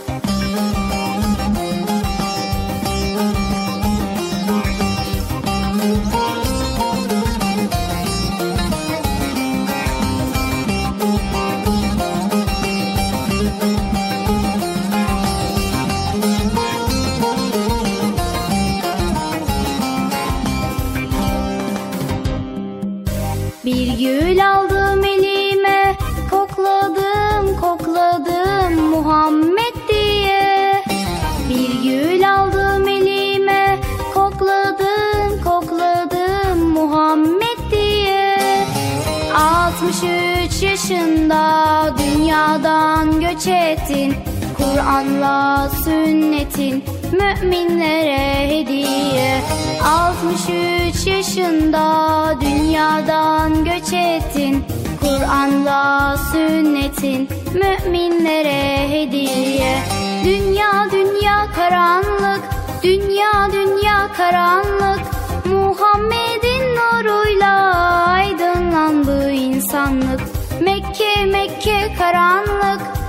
Kur'an'la 44.57 45.69
sünnetin 45.83 46.83
müminlere 47.11 48.47
hediye. 48.47 49.41
63 49.83 51.07
yaşında 51.07 52.35
dünyadan 52.41 53.65
göç 53.65 53.93
ettin 53.93 54.63
Kur'an'la 55.01 56.17
sünnetin 56.31 57.29
müminlere 57.53 58.89
hediye. 58.89 59.77
Dünya 60.25 60.87
dünya 60.91 61.47
karanlık, 61.55 62.41
dünya 62.83 63.51
dünya 63.53 64.07
karanlık. 64.17 65.01
Muhammed'in 65.45 66.75
nuruyla 66.75 67.75
aydınlandı 68.05 69.31
insanlık. 69.31 70.21
Mekke 70.61 71.25
Mekke 71.25 71.93
karanlık 71.97 73.00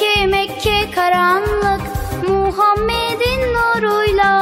Mekke 0.00 0.26
Mekke 0.26 0.90
karanlık. 0.94 1.80
Muhammed'in 2.28 3.40
nuruyla 3.54 4.32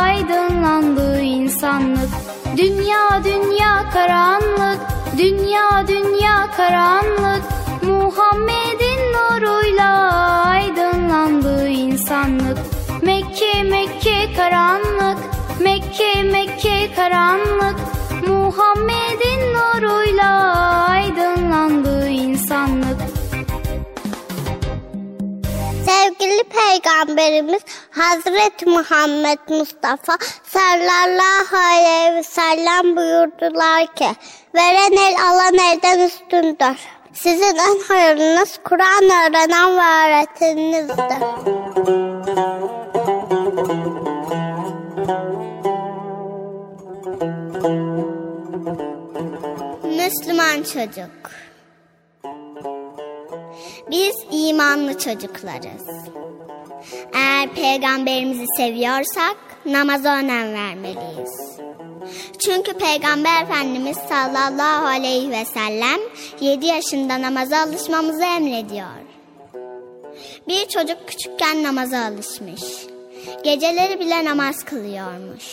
aydınlandı 0.00 1.20
insanlık. 1.20 2.10
Dünya 2.56 3.24
dünya 3.24 3.90
karanlık. 3.92 4.80
Dünya 5.18 5.88
dünya 5.88 6.50
karanlık. 6.56 7.42
Muhammed'in 7.82 9.12
nuruyla 9.12 10.12
aydınlandı 10.46 11.68
insanlık. 11.68 12.58
Mekke 13.02 13.62
Mekke 13.62 14.34
karanlık. 14.36 15.18
Mekke 15.60 16.22
Mekke 16.22 16.94
karanlık. 16.96 17.76
Muhammed'in 18.28 19.52
nuruyla 19.54 20.54
aydınlandı 20.88 22.08
insanlık 22.08 23.11
Sevgili 25.92 26.42
Peygamberimiz 26.44 27.62
Hazreti 27.90 28.66
Muhammed 28.66 29.38
Mustafa 29.48 30.18
sallallahu 30.44 31.56
aleyhi 31.56 32.14
ve 32.16 32.22
sellem 32.22 32.96
buyurdular 32.96 33.94
ki 33.94 34.08
Veren 34.54 34.92
el 34.92 35.14
alan 35.30 35.54
elden 35.54 35.98
üstündür. 35.98 36.76
Sizin 37.12 37.56
en 37.56 37.80
hayırlınız 37.88 38.60
Kur'an 38.64 39.04
öğrenen 39.04 39.76
ve 39.76 40.08
öğreteninizdir. 40.08 41.18
Müslüman 49.84 50.62
çocuk 50.62 51.41
Biz 53.92 54.14
imanlı 54.30 54.98
çocuklarız. 54.98 55.86
Eğer 57.14 57.54
peygamberimizi 57.54 58.44
seviyorsak 58.56 59.36
namaza 59.66 60.16
önem 60.16 60.54
vermeliyiz. 60.54 61.58
Çünkü 62.38 62.72
Peygamber 62.72 63.42
Efendimiz 63.42 63.96
sallallahu 63.96 64.86
aleyhi 64.86 65.30
ve 65.30 65.44
sellem 65.44 66.00
7 66.40 66.66
yaşında 66.66 67.22
namaza 67.22 67.58
alışmamızı 67.58 68.24
emrediyor. 68.24 69.02
Bir 70.48 70.68
çocuk 70.68 71.08
küçükken 71.08 71.62
namaza 71.62 71.98
alışmış. 72.04 72.62
Geceleri 73.44 74.00
bile 74.00 74.24
namaz 74.24 74.64
kılıyormuş. 74.64 75.44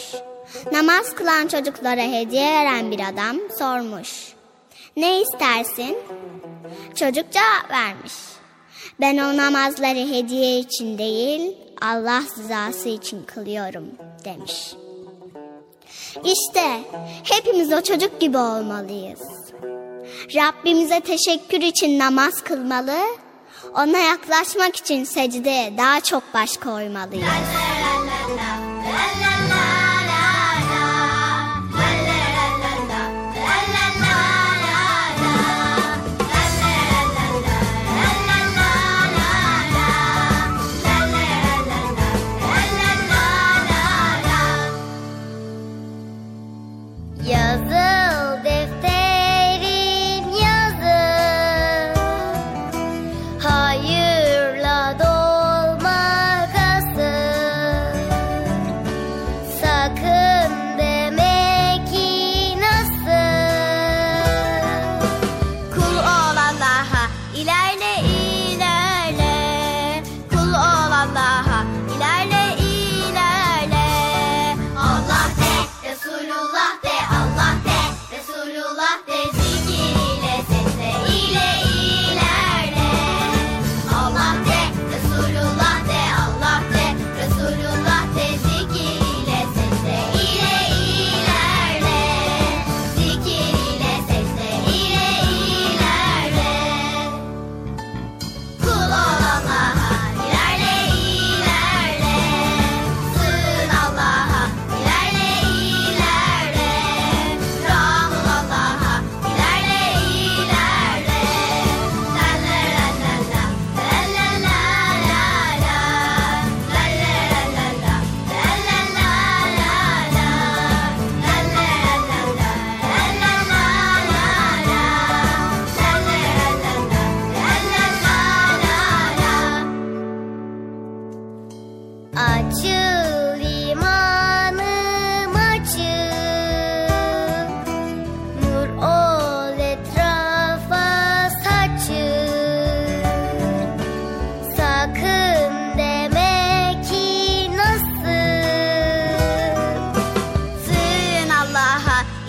Namaz 0.72 1.16
kılan 1.16 1.48
çocuklara 1.48 2.02
hediye 2.02 2.52
veren 2.52 2.92
bir 2.92 3.00
adam 3.00 3.38
sormuş. 3.60 4.29
Ne 5.00 5.22
istersin? 5.22 5.98
Çocuk 6.96 7.32
cevap 7.32 7.72
vermiş. 7.72 8.14
Ben 9.02 9.18
o 9.18 9.38
namazları 9.38 10.12
hediye 10.12 10.60
için 10.60 10.98
değil, 10.98 11.58
Allah 11.82 12.24
rızası 12.38 12.90
için 12.90 13.24
kılıyorum 13.24 13.86
demiş. 14.26 14.74
İşte 16.26 16.64
hepimiz 17.24 17.74
o 17.74 17.82
çocuk 17.82 18.20
gibi 18.20 18.38
olmalıyız. 18.38 19.22
Rabbimize 20.36 21.00
teşekkür 21.00 21.62
için 21.62 22.00
namaz 22.00 22.42
kılmalı, 22.44 22.98
ona 23.76 23.98
yaklaşmak 23.98 24.76
için 24.76 25.04
secdeye 25.04 25.78
daha 25.78 26.02
çok 26.02 26.34
baş 26.34 26.58
koymalıyız. 26.58 27.26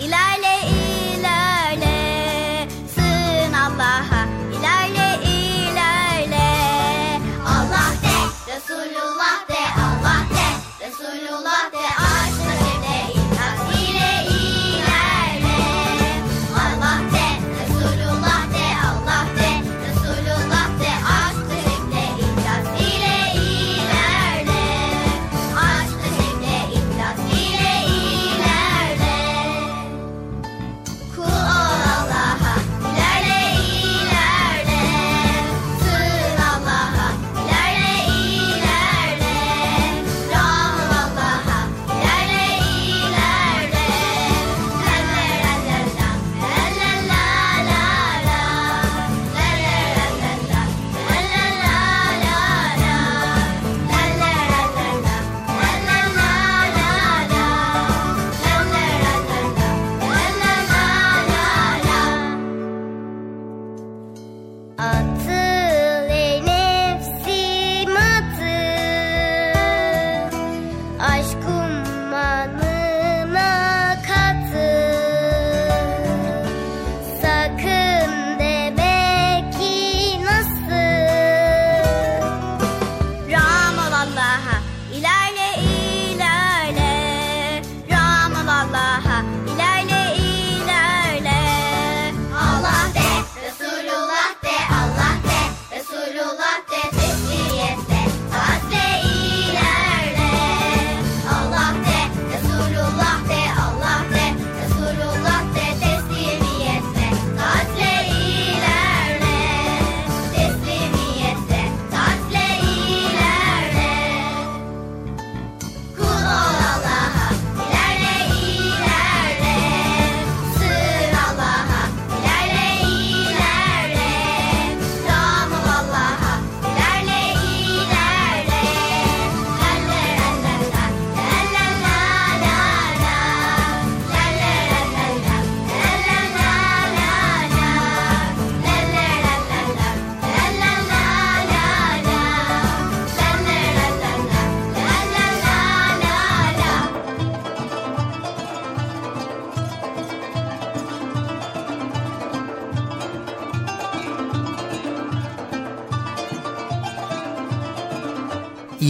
Ila 0.01 0.30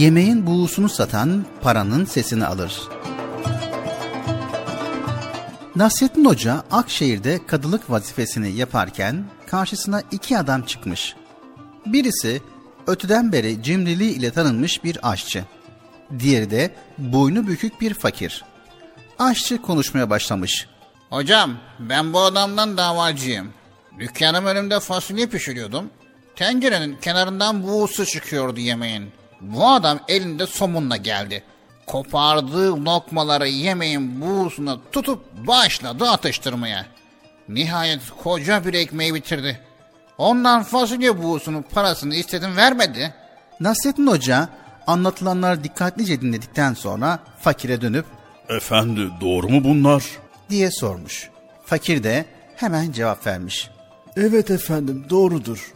Yemeğin 0.02 0.46
buğusunu 0.46 0.88
satan 0.88 1.46
paranın 1.60 2.04
sesini 2.04 2.46
alır. 2.46 2.82
Nasrettin 5.76 6.24
Hoca 6.24 6.64
Akşehir'de 6.70 7.46
kadılık 7.46 7.90
vazifesini 7.90 8.52
yaparken 8.52 9.24
karşısına 9.46 10.02
iki 10.10 10.38
adam 10.38 10.62
çıkmış. 10.62 11.14
Birisi 11.86 12.42
öteden 12.86 13.32
beri 13.32 13.62
cimriliği 13.62 14.14
ile 14.14 14.30
tanınmış 14.30 14.84
bir 14.84 15.10
aşçı. 15.10 15.44
Diğeri 16.18 16.50
de 16.50 16.74
boynu 16.98 17.46
bükük 17.46 17.80
bir 17.80 17.94
fakir. 17.94 18.44
Aşçı 19.18 19.62
konuşmaya 19.62 20.10
başlamış. 20.10 20.68
Hocam 21.10 21.56
ben 21.78 22.12
bu 22.12 22.20
adamdan 22.20 22.76
davacıyım. 22.76 23.52
Dükkanım 23.98 24.46
önümde 24.46 24.80
fasulye 24.80 25.26
pişiriyordum. 25.26 25.90
Tencerenin 26.36 26.96
kenarından 26.96 27.62
buğusu 27.62 28.06
çıkıyordu 28.06 28.60
yemeğin. 28.60 29.21
Bu 29.42 29.68
adam 29.68 30.00
elinde 30.08 30.46
somunla 30.46 30.96
geldi. 30.96 31.42
Kopardığı 31.86 32.84
lokmaları 32.84 33.48
yemeğin 33.48 34.20
buğusuna 34.20 34.76
tutup 34.92 35.46
başladı 35.46 36.04
atıştırmaya. 36.08 36.86
Nihayet 37.48 38.00
koca 38.22 38.64
bir 38.64 38.74
ekmeği 38.74 39.14
bitirdi. 39.14 39.60
Ondan 40.18 40.62
fasulye 40.62 41.22
buğusunun 41.22 41.62
parasını 41.62 42.14
istedim 42.14 42.56
vermedi. 42.56 43.14
Nasrettin 43.60 44.06
Hoca 44.06 44.48
anlatılanları 44.86 45.64
dikkatlice 45.64 46.20
dinledikten 46.20 46.74
sonra 46.74 47.18
fakire 47.40 47.80
dönüp 47.80 48.06
Efendi 48.48 49.08
doğru 49.20 49.48
mu 49.48 49.64
bunlar? 49.64 50.04
diye 50.50 50.70
sormuş. 50.70 51.30
Fakir 51.64 52.02
de 52.02 52.24
hemen 52.56 52.92
cevap 52.92 53.26
vermiş. 53.26 53.70
Evet 54.16 54.50
efendim 54.50 55.06
doğrudur. 55.10 55.72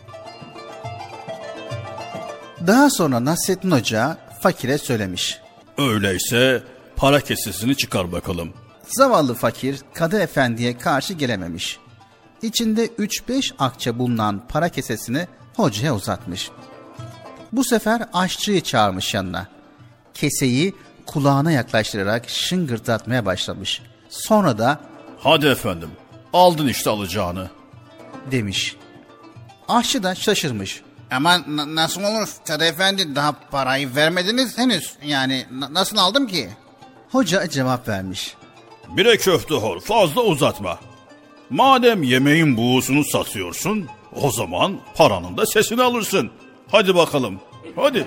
Daha 2.67 2.91
sonra 2.91 3.25
Nasrettin 3.25 3.71
Hoca 3.71 4.19
fakire 4.41 4.79
söylemiş. 4.79 5.39
Öyleyse 5.79 6.63
para 6.97 7.21
kesesini 7.21 7.77
çıkar 7.77 8.13
bakalım. 8.13 8.53
Zavallı 8.89 9.35
fakir 9.35 9.81
Kadı 9.95 10.21
Efendi'ye 10.21 10.79
karşı 10.79 11.15
gelememiş. 11.15 11.79
İçinde 12.43 12.87
3-5 12.87 13.53
akçe 13.59 13.99
bulunan 13.99 14.43
para 14.49 14.69
kesesini 14.69 15.27
hocaya 15.57 15.95
uzatmış. 15.95 16.51
Bu 17.53 17.65
sefer 17.65 18.03
aşçıyı 18.13 18.61
çağırmış 18.61 19.15
yanına. 19.15 19.49
Keseyi 20.15 20.75
kulağına 21.07 21.53
yaklaştırarak 21.53 22.29
şıngırdatmaya 22.29 23.27
başlamış. 23.27 23.83
Sonra 24.09 24.59
da 24.59 24.81
Hadi 25.19 25.47
efendim 25.47 25.91
aldın 26.33 26.67
işte 26.67 26.91
alacağını 26.91 27.51
demiş. 28.31 28.77
Aşçı 29.69 30.03
da 30.03 30.15
şaşırmış. 30.15 30.83
Ama 31.11 31.39
na- 31.49 31.75
nasıl 31.75 32.03
olur 32.03 32.29
Kadı 32.49 32.65
Efendi 32.65 33.15
daha 33.15 33.33
parayı 33.51 33.95
vermediniz 33.95 34.59
henüz. 34.59 34.93
Yani 35.05 35.47
na- 35.53 35.75
nasıl 35.75 35.97
aldım 35.97 36.27
ki? 36.27 36.49
Hoca 37.13 37.49
cevap 37.49 37.89
vermiş. 37.89 38.35
Bire 38.89 39.17
köfte 39.17 39.55
hor 39.55 39.81
fazla 39.81 40.21
uzatma. 40.23 40.79
Madem 41.51 42.03
yemeğin 42.03 42.57
buğusunu 42.57 43.05
satıyorsun 43.05 43.87
o 44.23 44.31
zaman 44.31 44.79
paranın 44.95 45.37
da 45.37 45.47
sesini 45.47 45.83
alırsın. 45.83 46.31
Hadi 46.71 46.95
bakalım 46.95 47.41
hadi. 47.77 48.07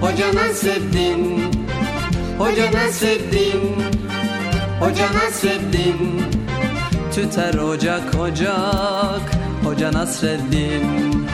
Hoca 0.00 0.32
Nasreddin 0.32 1.52
Hoca 2.38 2.70
Nasreddin 2.70 3.62
Hoca 4.80 5.08
Nasreddin 5.12 6.22
Tüter 7.14 7.58
ocak 7.58 8.14
ocak 8.14 9.26
Hoca 9.64 9.92
Nasreddin 9.92 11.26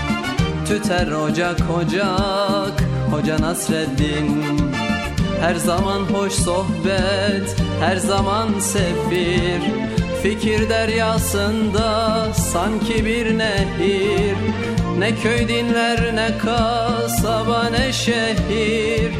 Tüter 0.69 1.13
ocak 1.13 1.61
ocak 1.71 2.85
Hoca 3.11 3.41
Nasreddin 3.41 4.29
Her 5.41 5.55
zaman 5.55 6.01
hoş 6.01 6.33
sohbet 6.33 7.57
Her 7.81 7.97
zaman 7.97 8.61
sefir 8.61 9.94
Fikir 10.25 10.69
deryasında 10.69 12.29
sanki 12.35 13.05
bir 13.05 13.39
nehir. 13.39 14.37
Ne 14.99 15.17
köy 15.17 15.49
dinler 15.49 16.17
ne 16.17 16.39
kasaba 16.39 17.65
ne 17.65 17.93
şehir. 17.93 19.13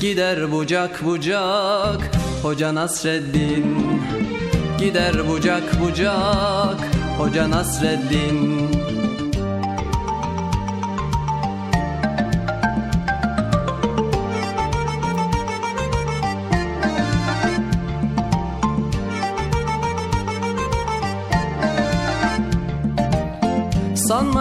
Gider 0.00 0.52
bucak 0.52 1.04
bucak 1.04 2.10
Hoca 2.42 2.74
Nasreddin. 2.74 3.76
Gider 4.78 5.28
bucak 5.28 5.80
bucak 5.80 6.80
Hoca 7.18 7.50
Nasreddin 7.50 8.69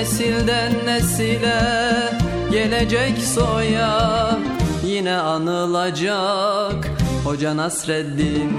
Nesilden 0.00 0.72
nesile 0.86 1.62
gelecek 2.50 3.18
soya 3.18 4.38
Yine 4.86 5.16
anılacak 5.16 6.90
Hoca 7.24 7.56
Nasreddin. 7.56 8.52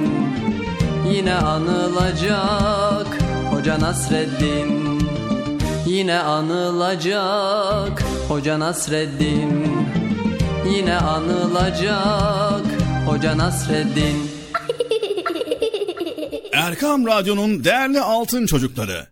Yine 1.14 1.34
anılacak 1.34 3.08
Hoca 3.52 3.80
Nasreddin. 3.80 5.02
Yine 5.88 6.20
anılacak 6.20 8.04
Hoca 8.28 8.60
Nasreddin. 8.60 9.68
Yine 10.76 10.96
anılacak 10.96 12.66
Hoca 13.08 13.38
Nasreddin. 13.38 14.32
Erkam 16.54 17.06
Radyo'nun 17.08 17.64
değerli 17.64 18.02
altın 18.02 18.46
çocukları. 18.46 19.12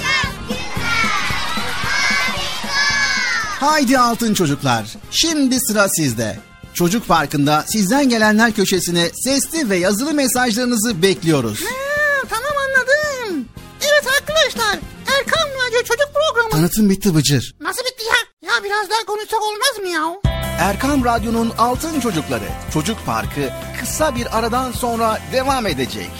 Haydi 3.61 3.99
altın 3.99 4.33
çocuklar. 4.33 4.85
Şimdi 5.11 5.59
sıra 5.59 5.89
sizde. 5.89 6.39
Çocuk 6.73 7.07
Parkı'nda 7.07 7.63
sizden 7.67 8.09
gelenler 8.09 8.51
köşesine 8.51 9.09
sesli 9.23 9.69
ve 9.69 9.77
yazılı 9.77 10.13
mesajlarınızı 10.13 11.01
bekliyoruz. 11.01 11.59
Ha, 11.61 12.27
tamam 12.29 12.51
anladım. 12.67 13.45
Evet 13.81 14.07
arkadaşlar 14.19 14.79
Erkan 15.17 15.49
Radyo 15.49 15.83
Çocuk 15.83 16.09
Programı. 16.13 16.49
Tanıtım 16.51 16.89
bitti 16.89 17.15
Bıcır. 17.15 17.55
Nasıl 17.61 17.81
bitti 17.81 18.03
ya? 18.05 18.49
Ya 18.51 18.63
biraz 18.63 18.89
daha 18.89 19.05
konuşsak 19.05 19.41
olmaz 19.41 19.77
mı 19.81 19.87
ya? 19.87 20.31
Erkam 20.59 21.05
Radyo'nun 21.05 21.53
Altın 21.57 21.99
Çocukları 21.99 22.49
Çocuk 22.73 23.05
Parkı 23.05 23.49
kısa 23.79 24.15
bir 24.15 24.37
aradan 24.37 24.71
sonra 24.71 25.19
devam 25.33 25.67
edecek. 25.67 26.11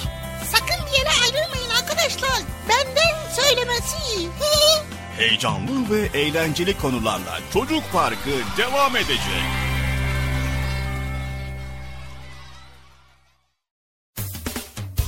Sakın 0.51 0.85
bir 0.87 0.97
yere 0.97 1.09
ayrılmayın 1.23 1.69
arkadaşlar. 1.81 2.41
Benden 2.69 3.33
söylemesi. 3.35 4.29
Heyecanlı 5.21 5.89
ve 5.89 6.19
eğlenceli 6.19 6.77
konularla 6.77 7.39
Çocuk 7.53 7.83
Parkı 7.93 8.29
devam 8.57 8.95
edecek. 8.95 9.43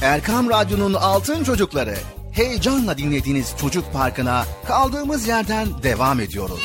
Erkam 0.02 0.50
Radyo'nun 0.50 0.94
Altın 0.94 1.44
Çocukları 1.44 1.96
heyecanla 2.34 2.98
dinlediğiniz 2.98 3.54
Çocuk 3.62 3.94
Parkı'na 3.94 4.46
kaldığımız 4.68 5.28
yerden 5.28 5.84
devam 5.84 6.20
ediyoruz. 6.20 6.62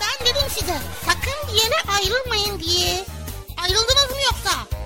Ben 0.00 0.26
dedim 0.26 0.48
size 0.50 0.78
sakın 1.06 1.48
bir 1.48 1.62
yere 1.62 1.98
ayrılmayın 1.98 2.60
diye. 2.60 3.04
Ayrıldınız 3.62 4.10
mı 4.10 4.16
yoksa? 4.24 4.80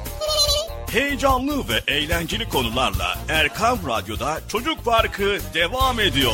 Heyecanlı 0.94 1.52
ve 1.52 1.92
eğlenceli 1.94 2.48
konularla 2.48 3.06
Erkam 3.28 3.78
Radyo'da 3.88 4.34
Çocuk 4.48 4.84
Parkı 4.84 5.36
devam 5.54 6.00
ediyor. 6.00 6.32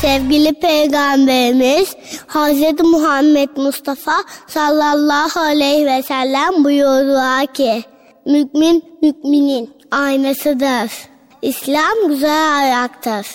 Sevgili 0.00 0.52
Peygamberimiz 0.52 1.96
Hz. 2.28 2.80
Muhammed 2.80 3.48
Mustafa 3.56 4.12
sallallahu 4.46 5.40
aleyhi 5.40 5.86
ve 5.86 6.02
sellem 6.02 6.64
buyurdu 6.64 7.52
ki 7.52 7.84
Mümin 8.26 8.84
müminin 9.02 9.70
aynasıdır. 9.90 10.92
İslam 11.42 12.08
güzel 12.08 12.58
ayaktır. 12.58 13.26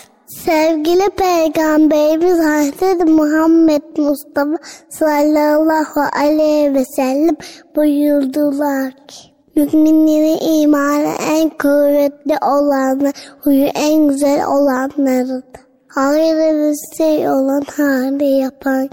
Sevgili 0.45 1.09
Peygamberimiz 1.09 2.39
Hz. 2.39 3.09
Muhammed 3.09 3.97
Mustafa 3.97 4.57
sallallahu 4.89 6.01
aleyhi 6.19 6.73
ve 6.73 6.85
sellem 6.85 7.35
buyurdular 7.75 8.91
ki 8.91 9.32
Müminlerin 9.55 10.61
imanı 10.61 11.13
en 11.31 11.49
kuvvetli 11.49 12.37
olanlar, 12.41 13.13
huyu 13.43 13.65
en 13.65 14.07
güzel 14.07 14.45
olanlarıdır. 14.45 15.43
Hayırlı 15.87 16.71
bir 16.71 16.97
şey 16.97 17.29
olan 17.29 17.63
hali 17.77 18.25
yapan 18.25 18.89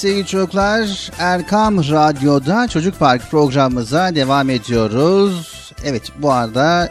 sevgili 0.00 0.26
çocuklar 0.26 1.10
Erkam 1.18 1.78
Radyo'da 1.78 2.68
Çocuk 2.68 2.98
Park 2.98 3.30
programımıza 3.30 4.14
devam 4.14 4.50
ediyoruz. 4.50 5.72
Evet 5.84 6.02
bu 6.18 6.32
arada 6.32 6.88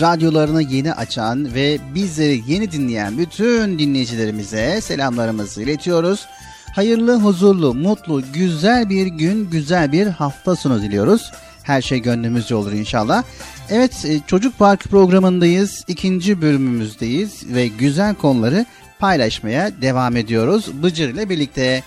radyolarını 0.00 0.62
yeni 0.62 0.92
açan 0.92 1.54
ve 1.54 1.78
bizleri 1.94 2.42
yeni 2.46 2.72
dinleyen 2.72 3.18
bütün 3.18 3.78
dinleyicilerimize 3.78 4.80
selamlarımızı 4.80 5.62
iletiyoruz. 5.62 6.26
Hayırlı, 6.74 7.20
huzurlu, 7.20 7.74
mutlu, 7.74 8.22
güzel 8.32 8.88
bir 8.88 9.06
gün, 9.06 9.50
güzel 9.50 9.92
bir 9.92 10.06
hafta 10.06 10.56
sonu 10.56 10.82
diliyoruz. 10.82 11.32
Her 11.62 11.82
şey 11.82 11.98
gönlümüzce 11.98 12.54
olur 12.54 12.72
inşallah. 12.72 13.22
Evet 13.70 14.04
e, 14.04 14.20
Çocuk 14.26 14.58
Park 14.58 14.80
programındayız. 14.80 15.84
ikinci 15.88 16.42
bölümümüzdeyiz 16.42 17.54
ve 17.54 17.68
güzel 17.68 18.14
konuları 18.14 18.66
paylaşmaya 18.98 19.82
devam 19.82 20.16
ediyoruz 20.16 20.82
Bıcır 20.82 21.08
ile 21.08 21.28
birlikte. 21.28 21.82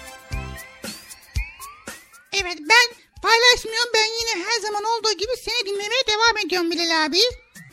Evet 2.41 2.57
ben 2.59 2.95
paylaşmıyorum. 3.21 3.91
Ben 3.93 4.05
yine 4.19 4.45
her 4.45 4.61
zaman 4.61 4.83
olduğu 4.83 5.11
gibi 5.11 5.31
seni 5.45 5.65
dinlemeye 5.65 6.03
devam 6.07 6.37
ediyorum 6.45 6.71
Bilal 6.71 7.05
abi. 7.05 7.19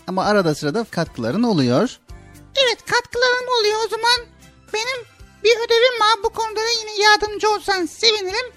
Ama 0.06 0.24
arada 0.24 0.54
sırada 0.54 0.84
katkıların 0.84 1.42
oluyor. 1.42 1.98
Evet 2.56 2.78
katkılarım 2.86 3.48
oluyor 3.60 3.80
o 3.84 3.88
zaman. 3.88 4.26
Benim 4.74 5.06
bir 5.44 5.56
ödevim 5.56 6.00
var 6.00 6.14
bu 6.24 6.30
konuda 6.30 6.60
da 6.60 6.70
yine 6.80 7.02
yardımcı 7.02 7.50
olsan 7.50 7.86
sevinirim. 7.86 8.52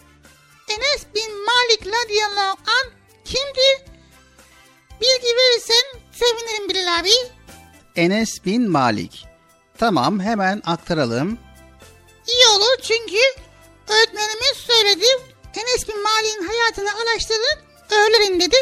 Enes 0.69 1.05
bin 1.15 1.45
Malik 1.45 1.87
radıyallahu 1.87 2.57
an 2.67 2.91
kimdi? 3.25 3.91
Bilgi 5.01 5.35
verirsen 5.35 5.99
sevinirim 6.11 6.69
Bilal 6.69 6.99
abi. 6.99 7.11
Enes 7.95 8.45
bin 8.45 8.71
Malik. 8.71 9.25
Tamam 9.77 10.19
hemen 10.19 10.61
aktaralım. 10.65 11.37
İyi 12.27 12.47
olur 12.47 12.77
çünkü 12.81 13.17
öğretmenimiz 13.87 14.57
söyledi. 14.57 15.05
Enes 15.55 15.87
bin 15.87 16.03
Malik'in 16.03 16.47
hayatını 16.47 16.89
araştırın 16.89 17.59
öğlenin 17.91 18.39
dedi. 18.39 18.55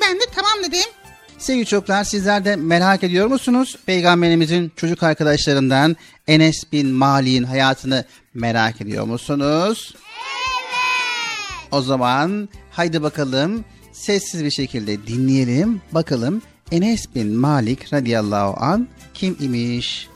Ben 0.00 0.16
de 0.16 0.22
tamam 0.34 0.58
dedim. 0.64 0.90
Sevgili 1.38 1.66
çocuklar 1.66 2.04
sizler 2.04 2.44
de 2.44 2.56
merak 2.56 3.04
ediyor 3.04 3.26
musunuz? 3.26 3.76
Peygamberimizin 3.86 4.72
çocuk 4.76 5.02
arkadaşlarından 5.02 5.96
Enes 6.28 6.72
bin 6.72 6.88
Malik'in 6.88 7.44
hayatını 7.44 8.04
merak 8.34 8.80
ediyor 8.80 9.04
musunuz? 9.04 9.94
Evet. 9.96 11.72
O 11.72 11.82
zaman 11.82 12.48
haydi 12.70 13.02
bakalım 13.02 13.64
sessiz 13.92 14.44
bir 14.44 14.50
şekilde 14.50 15.06
dinleyelim. 15.06 15.82
Bakalım 15.92 16.42
Enes 16.72 17.14
bin 17.14 17.36
Malik 17.36 17.92
radıyallahu 17.92 18.64
an 18.64 18.88
kim 19.14 19.36
imiş? 19.40 20.08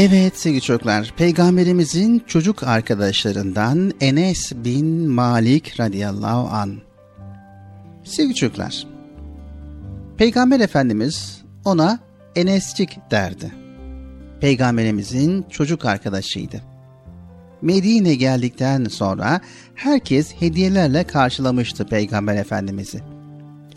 Evet 0.00 0.38
sevgili 0.38 0.60
çocuklar, 0.60 1.12
Peygamberimizin 1.16 2.22
çocuk 2.26 2.62
arkadaşlarından 2.62 3.92
Enes 4.00 4.52
bin 4.54 5.10
Malik 5.10 5.80
radıyallahu 5.80 6.48
an. 6.48 6.78
Sevgili 8.04 8.34
çocuklar, 8.34 8.86
Peygamber 10.16 10.60
Efendimiz 10.60 11.42
ona 11.64 11.98
Enescik 12.36 12.98
derdi. 13.10 13.52
Peygamberimizin 14.40 15.46
çocuk 15.50 15.84
arkadaşıydı. 15.84 16.62
Medine 17.62 18.14
geldikten 18.14 18.84
sonra 18.84 19.40
herkes 19.74 20.34
hediyelerle 20.34 21.04
karşılamıştı 21.04 21.86
Peygamber 21.86 22.36
Efendimiz'i. 22.36 23.17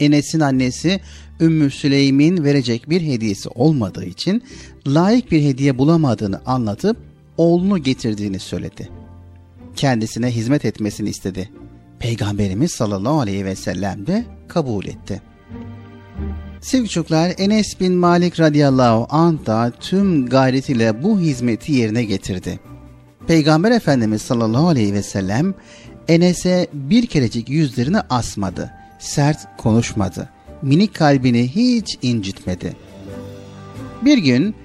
Enes'in 0.02 0.40
annesi 0.40 1.00
Ümmü 1.40 1.72
Süleym'in 1.72 2.44
verecek 2.44 2.90
bir 2.90 3.02
hediyesi 3.02 3.50
olmadığı 3.50 4.06
için 4.06 4.44
layık 4.88 5.32
bir 5.32 5.42
hediye 5.42 5.78
bulamadığını 5.78 6.42
anlatıp 6.46 6.98
oğlunu 7.38 7.78
getirdiğini 7.78 8.40
söyledi. 8.40 8.90
Kendisine 9.76 10.32
hizmet 10.32 10.66
etmesini 10.66 11.10
istedi. 11.10 11.50
Peygamberimiz 12.00 12.72
sallallahu 12.72 13.20
aleyhi 13.20 13.46
ve 13.46 13.56
sellem 13.56 14.08
de 14.08 14.26
kabul 14.48 14.86
etti. 14.86 15.22
Sevgili 16.62 16.90
çocuklar 16.90 17.34
Enes 17.38 17.80
bin 17.80 17.94
Malik 17.94 18.40
radıyallahu 18.40 19.08
anh 19.10 19.46
da 19.46 19.72
tüm 19.80 20.26
gayretiyle 20.26 21.04
bu 21.04 21.20
hizmeti 21.20 21.72
yerine 21.72 22.04
getirdi. 22.04 22.60
Peygamber 23.28 23.72
Efendimiz 23.72 24.22
sallallahu 24.22 24.68
aleyhi 24.68 24.94
ve 24.94 25.04
sellem 25.04 25.54
Enes'e 26.08 26.68
bir 26.74 27.06
kerecik 27.06 27.50
yüzlerini 27.50 28.00
asmadı, 28.00 28.72
sert 29.02 29.58
konuşmadı, 29.58 30.30
minik 30.62 30.96
kalbini 30.96 31.56
hiç 31.56 31.98
incitmedi. 32.02 32.76
Bir 34.02 34.18
gün 34.18 34.56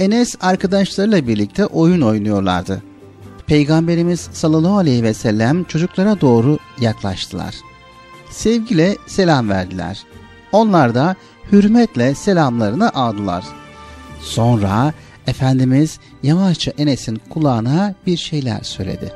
Enes 0.00 0.34
arkadaşlarıyla 0.40 1.28
birlikte 1.28 1.66
oyun 1.66 2.00
oynuyorlardı. 2.00 2.82
Peygamberimiz 3.46 4.20
sallallahu 4.20 4.76
aleyhi 4.78 5.02
ve 5.02 5.14
sellem 5.14 5.64
çocuklara 5.64 6.20
doğru 6.20 6.58
yaklaştılar. 6.80 7.54
Sevgiyle 8.30 8.96
selam 9.06 9.48
verdiler. 9.48 10.02
Onlar 10.52 10.94
da 10.94 11.16
hürmetle 11.52 12.14
selamlarını 12.14 12.94
aldılar. 12.94 13.44
Sonra 14.20 14.92
Efendimiz 15.26 15.98
yavaşça 16.22 16.72
Enes'in 16.78 17.20
kulağına 17.30 17.94
bir 18.06 18.16
şeyler 18.16 18.60
söyledi. 18.62 19.12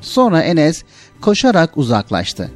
Sonra 0.00 0.42
Enes 0.42 0.82
koşarak 1.20 1.78
uzaklaştı. 1.78 2.50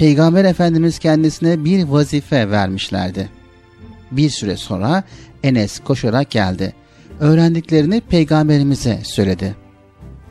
Peygamber 0.00 0.44
Efendimiz 0.44 0.98
kendisine 0.98 1.64
bir 1.64 1.84
vazife 1.84 2.50
vermişlerdi. 2.50 3.30
Bir 4.10 4.30
süre 4.30 4.56
sonra 4.56 5.02
Enes 5.42 5.78
koşarak 5.78 6.30
geldi. 6.30 6.74
Öğrendiklerini 7.20 8.00
peygamberimize 8.00 9.00
söyledi. 9.02 9.56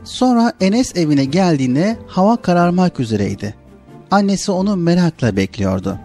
Sonra 0.04 0.52
Enes 0.60 0.96
evine 0.96 1.24
geldiğinde 1.24 1.96
hava 2.06 2.36
kararmak 2.36 3.00
üzereydi. 3.00 3.54
Annesi 4.10 4.52
onu 4.52 4.76
merakla 4.76 5.36
bekliyordu. 5.36 5.98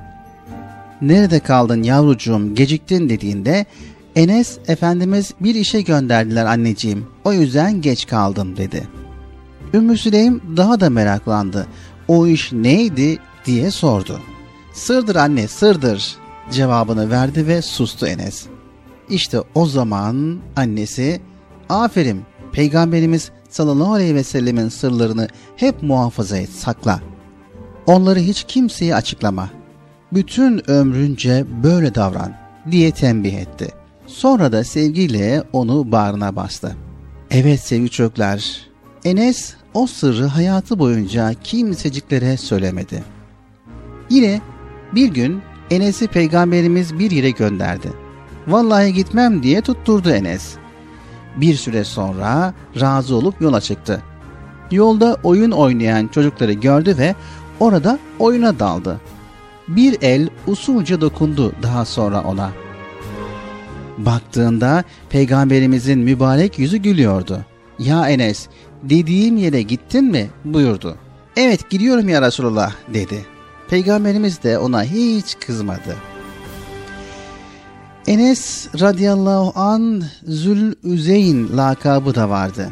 Nerede 1.02 1.40
kaldın 1.40 1.84
yavrucuğum 1.84 2.56
geciktin 2.56 3.10
dediğinde 3.10 3.66
Enes 4.16 4.58
Efendimiz 4.68 5.34
bir 5.42 5.56
işe 5.56 5.82
gönderdiler 5.82 6.46
anneciğim 6.46 7.08
o 7.24 7.34
yüzden 7.34 7.82
geç 7.82 8.08
kaldım 8.08 8.58
dedi. 8.58 8.88
Ümmü 9.74 9.98
Süleym 9.98 10.42
daha 10.58 10.80
da 10.80 10.90
meraklandı. 10.90 11.68
O 12.08 12.28
iş 12.28 12.52
neydi 12.52 13.20
diye 13.46 13.72
sordu. 13.72 14.20
Sırdır 14.74 15.16
anne 15.16 15.48
sırdır 15.48 16.16
cevabını 16.52 17.10
verdi 17.10 17.48
ve 17.48 17.62
sustu 17.62 18.08
Enes. 18.08 18.46
İşte 19.10 19.38
o 19.56 19.66
zaman 19.66 20.40
annesi 20.56 21.22
aferin 21.70 22.24
peygamberimiz 22.52 23.32
sallallahu 23.50 23.94
aleyhi 23.94 24.16
ve 24.16 24.24
sellemin 24.24 24.70
sırlarını 24.70 25.28
hep 25.56 25.84
muhafaza 25.84 26.38
et 26.38 26.50
sakla. 26.50 27.00
Onları 27.86 28.20
hiç 28.20 28.44
kimseye 28.44 28.96
açıklama. 28.96 29.50
Bütün 30.14 30.70
ömrünce 30.70 31.46
böyle 31.64 31.96
davran 31.96 32.34
diye 32.72 32.92
tembih 32.92 33.34
etti. 33.34 33.68
Sonra 34.08 34.52
da 34.52 34.64
sevgiyle 34.64 35.44
onu 35.54 35.92
bağrına 35.92 36.36
bastı. 36.36 36.76
Evet 37.32 37.60
sevgili 37.60 37.90
çocuklar, 37.90 38.62
Enes 39.06 39.54
o 39.74 39.88
sırrı 39.88 40.26
hayatı 40.26 40.80
boyunca 40.80 41.34
kimseciklere 41.44 42.38
söylemedi. 42.38 43.15
Yine 44.10 44.42
bir 44.96 45.08
gün 45.08 45.42
Enes'i 45.72 46.08
peygamberimiz 46.08 47.00
bir 47.00 47.12
yere 47.12 47.30
gönderdi. 47.30 47.94
Vallahi 48.48 48.94
gitmem 48.94 49.44
diye 49.44 49.62
tutturdu 49.62 50.10
Enes. 50.10 50.56
Bir 51.36 51.56
süre 51.56 51.84
sonra 51.84 52.54
razı 52.80 53.16
olup 53.16 53.42
yola 53.42 53.62
çıktı. 53.62 54.04
Yolda 54.72 55.18
oyun 55.24 55.52
oynayan 55.52 56.08
çocukları 56.08 56.54
gördü 56.54 56.96
ve 56.98 57.16
orada 57.60 58.00
oyuna 58.20 58.60
daldı. 58.60 59.02
Bir 59.68 59.98
el 60.02 60.30
usulca 60.48 61.02
dokundu 61.02 61.54
daha 61.64 61.86
sonra 61.86 62.22
ona. 62.22 62.52
Baktığında 63.98 64.84
peygamberimizin 65.10 66.00
mübarek 66.00 66.60
yüzü 66.60 66.78
gülüyordu. 66.78 67.46
Ya 67.80 68.10
Enes 68.10 68.48
dediğim 68.84 69.38
yere 69.38 69.62
gittin 69.62 70.06
mi 70.06 70.30
buyurdu. 70.46 70.96
Evet 71.38 71.70
gidiyorum 71.70 72.10
ya 72.10 72.22
Resulullah 72.22 72.74
dedi. 72.94 73.35
Peygamberimiz 73.70 74.44
de 74.44 74.58
ona 74.58 74.84
hiç 74.84 75.36
kızmadı. 75.40 75.96
Enes 78.08 78.68
radıyallahu 78.80 79.60
an 79.60 80.04
Zülüzeyn 80.24 81.58
lakabı 81.58 82.16
da 82.16 82.30
vardı. 82.30 82.70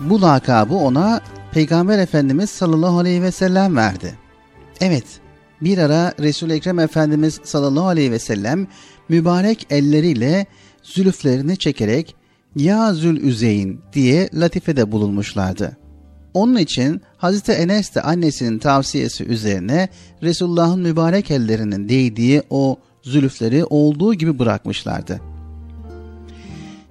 Bu 0.00 0.22
lakabı 0.22 0.74
ona 0.74 1.20
Peygamber 1.52 1.98
Efendimiz 1.98 2.50
sallallahu 2.50 2.98
aleyhi 2.98 3.22
ve 3.22 3.32
sellem 3.32 3.76
verdi. 3.76 4.18
Evet, 4.80 5.04
bir 5.60 5.78
ara 5.78 6.12
Resul 6.20 6.50
Ekrem 6.50 6.78
Efendimiz 6.78 7.40
sallallahu 7.44 7.86
aleyhi 7.86 8.12
ve 8.12 8.18
sellem 8.18 8.66
mübarek 9.08 9.66
elleriyle 9.70 10.46
zülüflerini 10.82 11.56
çekerek 11.56 12.16
Ya 12.56 12.94
Zülüzeyn 12.94 13.78
diye 13.92 14.28
latifede 14.34 14.92
bulunmuşlardı. 14.92 15.76
Onun 16.36 16.56
için 16.56 17.00
Hazreti 17.16 17.52
Enes 17.52 17.94
de 17.94 18.02
annesinin 18.02 18.58
tavsiyesi 18.58 19.24
üzerine 19.24 19.88
Resulullah'ın 20.22 20.80
mübarek 20.80 21.30
ellerinin 21.30 21.88
değdiği 21.88 22.42
o 22.50 22.78
zülüfleri 23.02 23.64
olduğu 23.64 24.14
gibi 24.14 24.38
bırakmışlardı. 24.38 25.20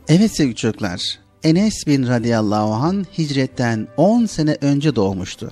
Evet 0.07 0.35
sevgili 0.35 0.55
çocuklar, 0.55 1.19
Enes 1.43 1.87
bin 1.87 2.07
radıyallahu 2.07 2.73
an 2.73 3.05
hicretten 3.17 3.87
10 3.97 4.25
sene 4.25 4.57
önce 4.61 4.95
doğmuştu. 4.95 5.51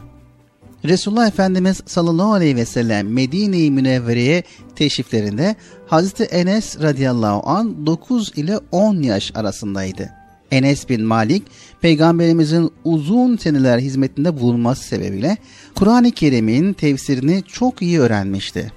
Resulullah 0.86 1.28
Efendimiz 1.28 1.82
sallallahu 1.86 2.34
aleyhi 2.34 2.56
ve 2.56 2.66
sellem 2.66 3.14
Medine-i 3.14 3.72
Münevvere'ye 3.72 4.44
teşriflerinde 4.76 5.56
Hazreti 5.88 6.24
Enes 6.24 6.82
radıyallahu 6.82 7.50
an 7.50 7.86
9 7.86 8.32
ile 8.36 8.60
10 8.72 9.02
yaş 9.02 9.32
arasındaydı. 9.36 10.23
Enes 10.54 10.90
bin 10.90 11.04
Malik, 11.04 11.44
Peygamberimizin 11.82 12.72
uzun 12.84 13.38
seneler 13.38 13.80
hizmetinde 13.80 14.40
bulunması 14.40 14.84
sebebiyle 14.84 15.38
Kur'an-ı 15.76 16.12
Kerim'in 16.12 16.74
tefsirini 16.74 17.44
çok 17.48 17.82
iyi 17.82 18.00
öğrenmişti. 18.00 18.72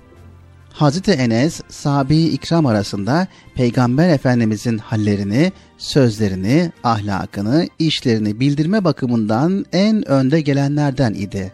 Hazreti 0.73 1.11
Enes, 1.11 1.61
sahabe 1.69 2.17
ikram 2.17 2.67
arasında 2.67 3.27
Peygamber 3.55 4.09
Efendimizin 4.09 4.79
hallerini, 4.79 5.53
sözlerini, 5.79 6.73
ahlakını, 6.85 7.69
işlerini 7.79 8.41
bildirme 8.41 8.85
bakımından 8.85 9.67
en 9.73 10.09
önde 10.09 10.41
gelenlerden 10.41 11.15
idi. 11.15 11.53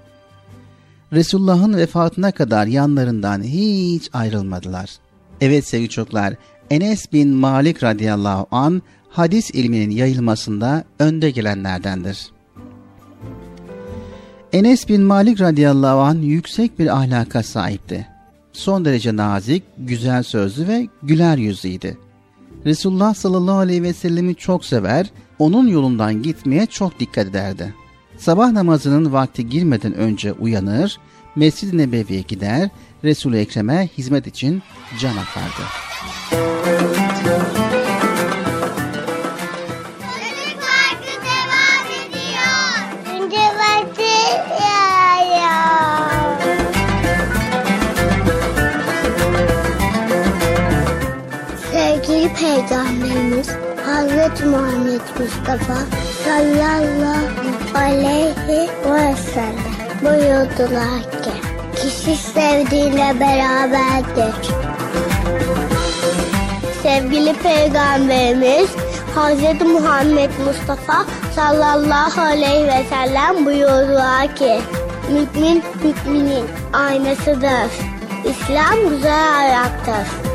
Resulullah'ın 1.13 1.77
vefatına 1.77 2.33
kadar 2.33 2.67
yanlarından 2.67 3.43
hiç 3.43 4.11
ayrılmadılar. 4.13 4.91
Evet 5.41 5.69
sevgili 5.69 5.89
çocuklar, 5.89 6.35
Enes 6.71 7.13
bin 7.13 7.29
Malik 7.29 7.83
radıyallahu 7.83 8.47
an 8.51 8.83
hadis 9.13 9.51
ilminin 9.51 9.91
yayılmasında 9.91 10.85
önde 10.99 11.31
gelenlerdendir. 11.31 12.27
Enes 14.53 14.89
bin 14.89 15.03
Malik 15.03 15.41
radıyallahu 15.41 16.01
an 16.01 16.15
yüksek 16.15 16.79
bir 16.79 16.97
ahlaka 16.97 17.43
sahipti. 17.43 18.07
Son 18.53 18.85
derece 18.85 19.17
nazik, 19.17 19.63
güzel 19.79 20.23
sözlü 20.23 20.69
ve 20.69 20.89
güler 21.03 21.37
yüzlüydü. 21.37 21.99
Resulullah 22.67 23.15
sallallahu 23.15 23.57
aleyhi 23.57 23.83
ve 23.83 23.93
sellemi 23.93 24.35
çok 24.35 24.65
sever, 24.65 25.11
onun 25.39 25.67
yolundan 25.67 26.23
gitmeye 26.23 26.67
çok 26.67 27.01
dikkat 27.01 27.27
ederdi. 27.27 27.75
Sabah 28.19 28.53
namazının 28.53 29.13
vakti 29.13 29.49
girmeden 29.49 29.95
önce 29.95 30.33
uyanır, 30.33 30.99
Mescid-i 31.37 31.79
Nebevi'ye 31.79 32.21
gider, 32.21 32.71
Resul-i 33.05 33.37
Ekrem'e 33.37 33.89
hizmet 33.99 34.27
için 34.27 34.63
can 35.01 35.17
atardı. 35.17 35.63
Sevgili 36.31 37.12
Hazreti 54.23 54.45
Muhammed 54.45 55.01
Mustafa 55.19 55.79
sallallahu 56.25 57.79
aleyhi 57.79 58.35
ve 58.49 59.17
sellem 59.17 59.57
buyurdular 60.03 61.03
ki 61.03 61.33
kişi 61.77 62.17
sevdiğiyle 62.17 63.21
beraberdir. 63.21 64.35
Sevgili 66.83 67.35
Peygamberimiz 67.35 68.71
Hazreti 69.15 69.65
Muhammed 69.65 70.31
Mustafa 70.47 71.05
sallallahu 71.35 72.21
aleyhi 72.21 72.67
ve 72.67 72.85
sellem 72.91 73.47
buyurdular 73.47 74.37
ki 74.37 74.61
Mümin 75.11 75.63
müminin 76.07 76.45
aynasıdır. 76.73 77.71
İslam 78.25 78.89
güzel 78.89 79.39
ayaktır. 79.39 80.32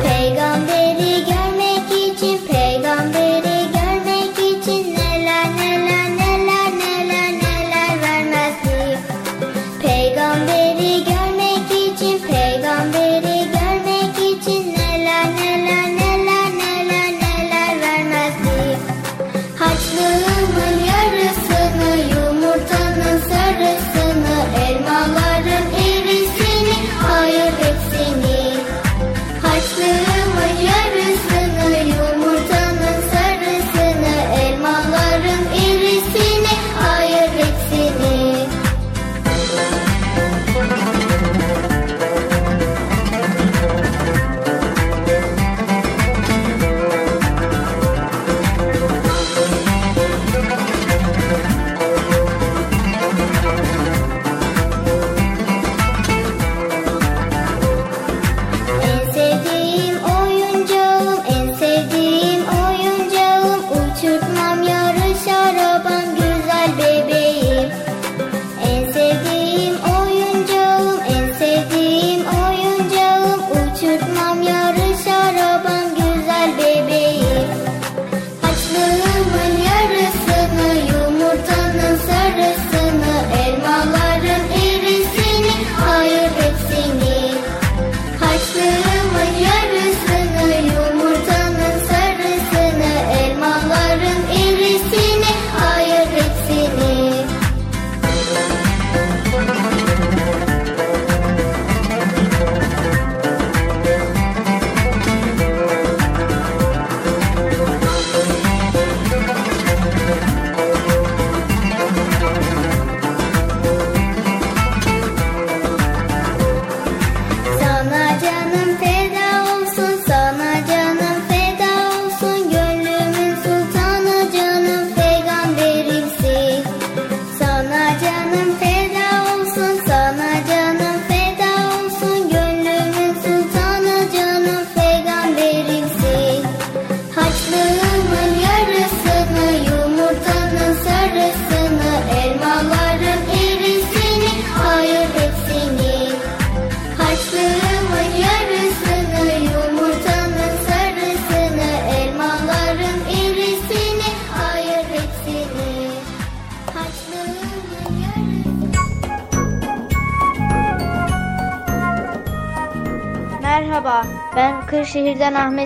Peygamberi 0.00 1.24
görmek 1.24 2.14
için 2.16 2.38
peygamberi 2.46 3.51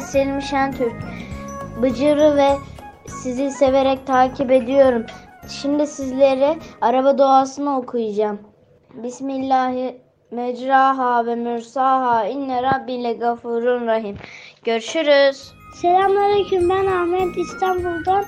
Selim 0.07 0.42
Şentürk. 0.42 0.94
Bıcır'ı 1.82 2.36
ve 2.36 2.48
sizi 3.07 3.50
severek 3.50 4.07
takip 4.07 4.50
ediyorum. 4.50 5.07
Şimdi 5.48 5.86
sizlere 5.86 6.57
araba 6.80 7.18
doğasını 7.18 7.78
okuyacağım. 7.78 8.38
Bismillahi 8.94 10.00
mecraha 10.30 11.26
ve 11.26 11.34
mürsaha 11.34 12.26
inne 12.26 12.62
rabbiyle 12.62 13.12
gafurun 13.12 13.86
rahim. 13.86 14.16
Görüşürüz. 14.64 15.52
Selamünaleyküm 15.74 16.70
ben 16.70 16.86
Ahmet 16.86 17.38
İstanbul'dan 17.38 18.24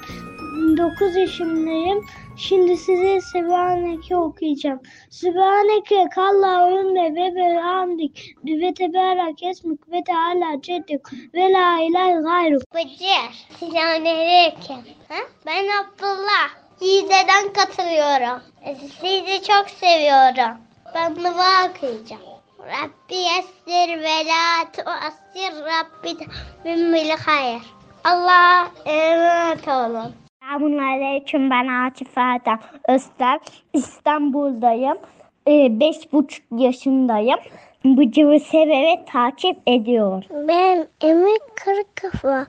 9 0.76 1.16
yaşındayım. 1.16 2.04
Şimdi 2.36 2.76
size 2.76 3.20
Sübhaneke 3.20 4.16
okuyacağım. 4.16 4.80
Sübhaneke 5.20 6.08
kalla 6.14 6.68
önde 6.68 7.14
ve 7.14 7.36
behamdik 7.36 8.36
ve 8.44 8.74
teberek 8.74 9.42
esmik 9.42 9.92
ve 9.92 10.04
teala 10.04 10.62
ceddük 10.62 11.12
ve 11.34 11.52
la 11.52 11.80
ilahe 11.80 12.22
gayruk. 12.22 12.62
Bıcır. 12.74 13.46
Selamünaleyküm. 13.60 14.76
Ben 15.46 15.64
Abdullah. 15.64 16.48
Yiğde'den 16.80 17.52
katılıyorum. 17.52 18.42
Sizi 19.00 19.42
çok 19.42 19.70
seviyorum. 19.70 20.58
Ben 20.94 21.16
dua 21.16 21.70
okuyacağım. 21.70 22.22
Rabbi 22.58 23.14
yessir 23.14 24.00
ve 24.02 24.26
la 24.26 24.72
tuassir 24.72 25.64
Rabbi 25.64 26.16
mümmil 26.64 27.10
hayır. 27.10 27.62
Allah'a 28.04 28.68
emanet 28.86 29.68
olun. 29.68 30.27
Selamun 30.48 30.78
Aleyküm 30.78 31.50
ben 31.50 31.66
Akif 31.86 32.18
Erdem 32.18 32.60
Öztürk. 32.88 33.42
İstanbul'dayım. 33.72 34.98
Ee, 35.48 35.80
beş 35.80 36.12
buçuk 36.12 36.44
yaşındayım. 36.56 37.38
Bıcırı 37.84 38.40
severek 38.40 39.06
takip 39.06 39.58
ediyorum. 39.66 40.48
Ben 40.48 40.88
Emir 41.00 41.38
Kırıkafa. 41.54 42.46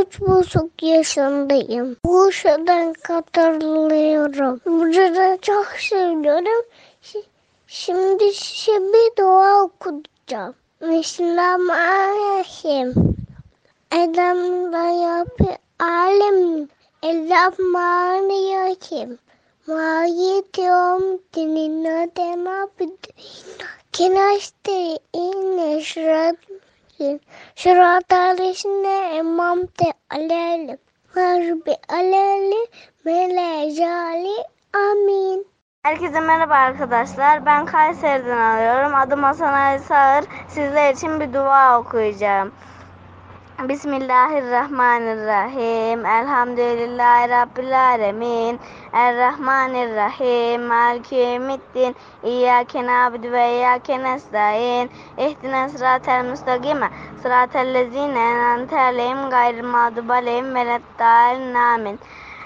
Üç 0.00 0.20
buçuk 0.20 0.82
yaşındayım. 0.82 1.96
Bursa'dan 2.04 2.92
katılıyorum. 2.92 4.60
Bursa'da 4.66 5.38
çok 5.42 5.66
seviyorum. 5.66 6.64
Şi- 7.02 7.24
Şimdi 7.66 8.24
bir 8.92 9.16
dua 9.22 9.62
okuyacağım. 9.62 10.54
Bismillahirrahmanirrahim. 10.82 13.16
Edem'den 13.92 14.90
yapı 14.90 15.44
alem. 15.80 16.68
Elhamdülillahirrahmanirrahim. 17.02 19.18
Maliyet 19.66 20.58
yom 20.58 21.02
dinina 21.34 22.06
dema. 22.16 22.68
Kinaşte 23.92 24.98
inne 25.12 25.80
şurat 25.80 26.36
şurat 27.56 28.12
alişine 28.12 29.16
emamte 29.16 29.92
aleylim. 30.10 30.78
Harbi 31.14 31.76
aleylim. 31.88 32.66
Melejali 33.04 34.44
amin. 34.74 35.46
Herkese 35.82 36.20
merhaba 36.20 36.54
arkadaşlar. 36.54 37.46
Ben 37.46 37.66
Kayseri'den 37.66 38.36
arıyorum. 38.36 38.94
Adım 38.94 39.22
Hasan 39.22 39.52
Ali 39.52 39.78
Sağır. 39.78 40.24
Sizler 40.48 40.94
için 40.94 41.20
bir 41.20 41.32
dua 41.32 41.80
okuyacağım. 41.80 42.52
Bismillahirrahmanirrahim. 43.68 46.06
Elhamdülillahi 46.06 47.30
Rabbil 47.30 47.80
Alemin. 47.80 48.60
Errahmanirrahim. 48.92 50.62
Maliki 50.62 51.14
yevmiddin. 51.14 51.96
İyyâke 52.24 52.86
nâbidu 52.86 53.32
ve 53.32 53.52
iyyâke 53.52 54.02
nestaîn. 54.02 54.90
İhdina 55.18 55.68
sıratel 55.68 56.24
müstakime. 56.24 56.90
Sıratel 57.22 57.74
lezîne 57.74 58.18
en'amte 58.18 58.80
aleyhim 58.80 59.30
gayril 59.30 59.64
mağdubi 59.64 60.12
aleyhim 60.12 60.54
veleddâlin. 60.54 61.54
Amin. 61.54 61.98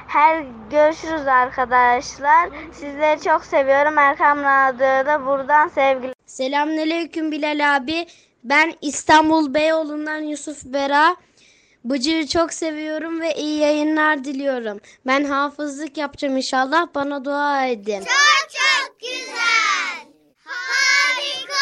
Her 0.07 0.45
görüşürüz 0.71 1.27
arkadaşlar. 1.27 2.49
Sizleri 2.73 3.21
çok 3.21 3.45
seviyorum. 3.45 3.99
Erkam 3.99 4.39
Radyo'da 4.39 5.27
buradan 5.27 5.69
sevgiler. 5.69 6.15
Selamünaleyküm 6.27 7.33
Bilal 7.33 7.77
abi. 7.77 8.07
Ben 8.45 8.75
İstanbul 8.83 9.55
Beyoğlu'ndan 9.55 10.19
Yusuf 10.19 10.65
Bera. 10.65 11.17
Bıcır'ı 11.85 12.27
çok 12.27 12.53
seviyorum 12.53 13.21
ve 13.21 13.35
iyi 13.35 13.59
yayınlar 13.59 14.25
diliyorum. 14.25 14.81
Ben 15.07 15.25
hafızlık 15.25 15.97
yapacağım 15.97 16.37
inşallah. 16.37 16.87
Bana 16.95 17.25
dua 17.25 17.67
edin. 17.67 18.01
Çok 18.01 18.51
çok 18.51 19.01
güzel. 19.01 20.09
Harika. 20.45 21.55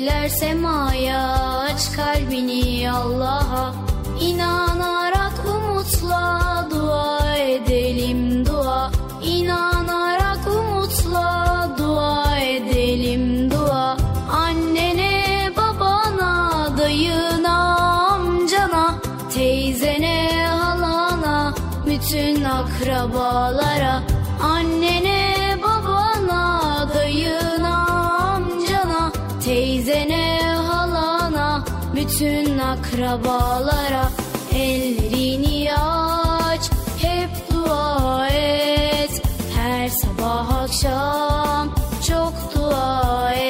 Eller 0.00 0.28
semaya 0.28 1.22
aç 1.68 1.92
kalbini 1.96 2.90
Allah'a. 2.90 3.74
İnanarak 4.20 5.32
umutla 5.46 6.66
dua 6.70 7.36
edelim 7.36 8.46
dua. 8.46 8.90
İnanarak 9.24 10.46
umutla 10.46 11.68
dua 11.78 12.38
edelim 12.38 13.50
dua. 13.50 13.96
Annene 14.32 15.50
babana 15.56 16.66
dayına 16.78 17.56
amcana 18.12 18.94
Teyzene 19.34 20.46
halana 20.46 21.54
bütün 21.86 22.44
akrabalara 22.44 23.69
bütün 32.00 32.58
akrabalara 32.58 34.10
Ellerini 34.54 35.74
aç. 35.74 36.70
Hep 37.02 37.30
dua 37.52 38.28
et. 38.28 39.22
Her 39.56 39.88
sabah 39.88 40.62
akşam 40.62 41.74
çok 42.08 42.32
dua 42.54 43.32
et 43.32 43.49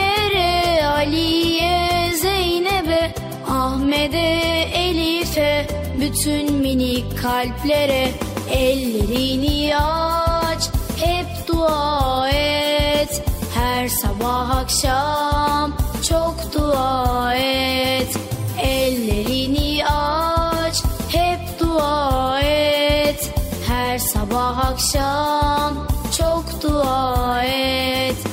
Ali'ye, 1.01 2.11
Zeynep'e 2.15 3.13
Ahmet'e, 3.49 4.69
Elif'e 4.73 5.67
bütün 5.99 6.53
minik 6.53 7.21
kalplere 7.21 8.11
Ellerini 8.51 9.77
aç 9.77 10.69
hep 10.97 11.47
dua 11.47 12.29
et. 12.29 13.23
Her 13.55 13.87
sabah 13.87 14.49
akşam 14.49 15.73
çok 16.09 16.35
dua 16.53 17.35
et. 17.35 18.17
Ellerini 18.61 19.85
aç 19.85 20.83
hep 21.09 21.59
dua 21.59 22.41
et. 22.41 23.33
Her 23.67 23.97
sabah 23.97 24.57
akşam 24.57 25.87
çok 26.17 26.63
dua 26.63 27.43
et 27.43 28.30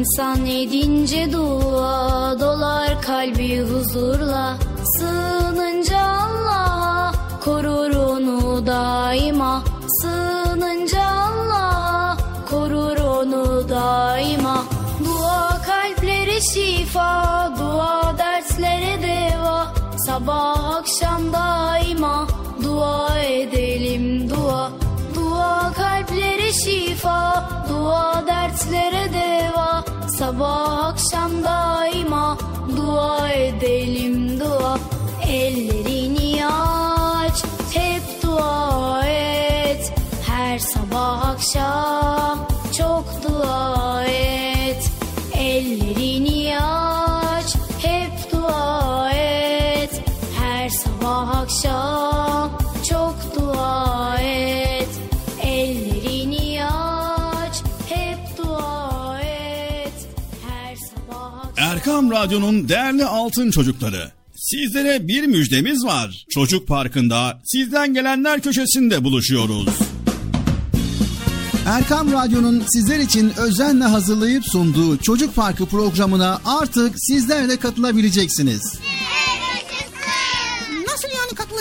İnsan 0.00 0.46
edince 0.46 1.32
dua 1.32 2.40
dolar 2.40 3.02
kalbi 3.02 3.60
huzurla. 3.60 4.56
Sığınınca 4.98 5.98
Allah'a 6.00 7.12
korur 7.44 7.94
onu 7.94 8.66
daima. 8.66 9.62
Sığınınca 10.00 11.02
Allah'a 11.02 12.16
korur 12.50 12.96
onu 12.96 13.68
daima. 13.68 14.64
Dua 15.04 15.48
kalplere 15.66 16.40
şifa 16.40 17.52
dua 17.58 18.18
derslere 18.18 19.02
deva. 19.02 19.72
Sabah 20.06 20.74
akşam 20.74 21.32
daima 21.32 22.26
dua 22.62 23.18
edelim 23.18 24.30
dua. 24.30 24.70
Dua 25.14 25.72
kalplere 25.72 26.19
şifa 26.52 27.44
dua 27.68 28.24
dertlere 28.26 29.12
deva. 29.12 29.84
Sabah 30.18 30.84
akşam 30.84 31.44
daima 31.44 32.38
dua 32.76 33.28
edelim 33.28 34.40
dua. 34.40 34.78
Ellerini 35.28 36.46
aç 36.46 37.44
hep 37.74 38.22
dua 38.22 39.06
et. 39.06 39.92
Her 40.28 40.58
sabah 40.58 41.28
akşam 41.28 42.38
çok 42.78 43.04
dua 43.22 44.04
et 44.04 44.49
Erkam 62.10 62.24
Radyo'nun 62.24 62.68
değerli 62.68 63.04
altın 63.04 63.50
çocukları. 63.50 64.10
Sizlere 64.36 65.08
bir 65.08 65.26
müjdemiz 65.26 65.84
var. 65.84 66.24
Çocuk 66.30 66.68
Parkı'nda 66.68 67.40
sizden 67.44 67.94
gelenler 67.94 68.40
köşesinde 68.40 69.04
buluşuyoruz. 69.04 69.68
Erkam 71.66 72.12
Radyo'nun 72.12 72.62
sizler 72.66 72.98
için 72.98 73.32
özenle 73.38 73.84
hazırlayıp 73.84 74.44
sunduğu 74.44 74.96
Çocuk 74.96 75.34
Parkı 75.34 75.66
programına 75.66 76.40
artık 76.44 76.94
sizler 76.96 77.48
de 77.48 77.56
katılabileceksiniz. 77.56 78.62
Nasıl 78.62 78.78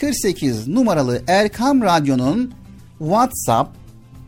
48 0.00 0.68
numaralı 0.68 1.22
Erkam 1.28 1.82
Radyo'nun 1.82 2.54
WhatsApp, 2.98 3.76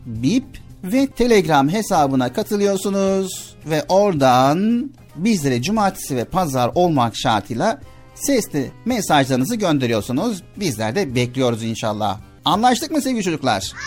Bip 0.05 0.45
ve 0.83 1.07
Telegram 1.07 1.69
hesabına 1.69 2.33
katılıyorsunuz 2.33 3.55
ve 3.65 3.85
oradan 3.89 4.89
bizlere 5.15 5.61
cumartesi 5.61 6.15
ve 6.15 6.25
pazar 6.25 6.71
olmak 6.75 7.17
şartıyla 7.17 7.81
sesli 8.15 8.71
mesajlarınızı 8.85 9.55
gönderiyorsunuz. 9.55 10.43
Bizler 10.55 10.95
de 10.95 11.15
bekliyoruz 11.15 11.63
inşallah. 11.63 12.19
Anlaştık 12.45 12.91
mı 12.91 13.01
sevgili 13.01 13.23
çocuklar? 13.23 13.53
Anlaştık. 13.53 13.77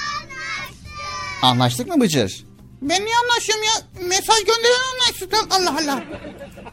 Anlaştık 1.42 1.88
mı 1.88 2.00
Bıcır? 2.00 2.44
Ben 2.82 3.04
niye 3.04 3.14
anlaşıyorum 3.24 3.64
ya? 3.64 4.06
Mesaj 4.08 4.38
gönderen 4.38 4.94
anlaştık. 4.94 5.34
Allah 5.50 5.76
Allah. 5.82 6.02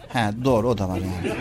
He 0.08 0.46
doğru 0.46 0.70
o 0.70 0.78
da 0.78 0.90
var 0.90 0.98
yani. 0.98 1.34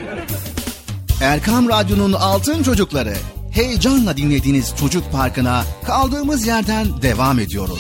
Erkam 1.23 1.69
Radyo'nun 1.69 2.13
altın 2.13 2.63
çocukları. 2.63 3.15
Heyecanla 3.57 4.17
dinlediğiniz 4.17 4.75
Çocuk 4.81 5.13
Parkı'na 5.13 5.65
kaldığımız 5.85 6.47
yerden 6.47 7.03
devam 7.03 7.39
ediyoruz. 7.39 7.79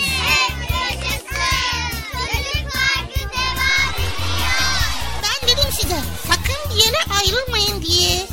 Ben 5.22 5.48
dedim 5.48 5.70
size 5.72 5.96
sakın 6.28 6.70
bir 6.70 6.84
yere 6.84 6.96
ayrılmayın 7.20 7.82
diye. 7.82 8.26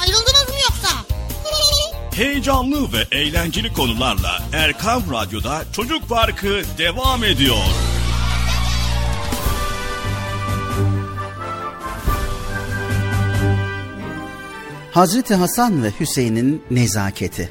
Ayrıldınız 0.00 0.48
mı 0.48 0.54
yoksa? 0.62 0.88
Heyecanlı 2.16 2.92
ve 2.92 3.16
eğlenceli 3.16 3.72
konularla 3.72 4.42
Erkam 4.52 5.02
Radyo'da 5.12 5.62
Çocuk 5.72 6.08
Parkı 6.08 6.62
devam 6.78 7.24
ediyor. 7.24 7.91
Hazreti 14.92 15.34
Hasan 15.34 15.82
ve 15.82 15.90
Hüseyin'in 16.00 16.62
nezaketi. 16.70 17.48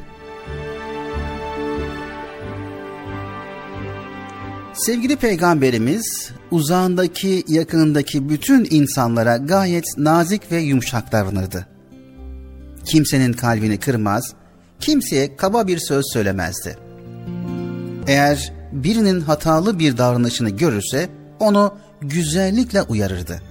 Sevgili 4.73 5.15
peygamberimiz 5.15 6.31
uzağındaki 6.51 7.43
yakınındaki 7.47 8.29
bütün 8.29 8.67
insanlara 8.69 9.37
gayet 9.37 9.83
nazik 9.97 10.51
ve 10.51 10.57
yumuşak 10.57 11.11
davranırdı. 11.11 11.67
Kimsenin 12.85 13.33
kalbini 13.33 13.79
kırmaz, 13.79 14.33
kimseye 14.79 15.35
kaba 15.35 15.67
bir 15.67 15.79
söz 15.79 16.05
söylemezdi. 16.13 16.77
Eğer 18.07 18.53
birinin 18.71 19.21
hatalı 19.21 19.79
bir 19.79 19.97
davranışını 19.97 20.49
görürse 20.49 21.09
onu 21.39 21.73
güzellikle 22.01 22.81
uyarırdı. 22.81 23.41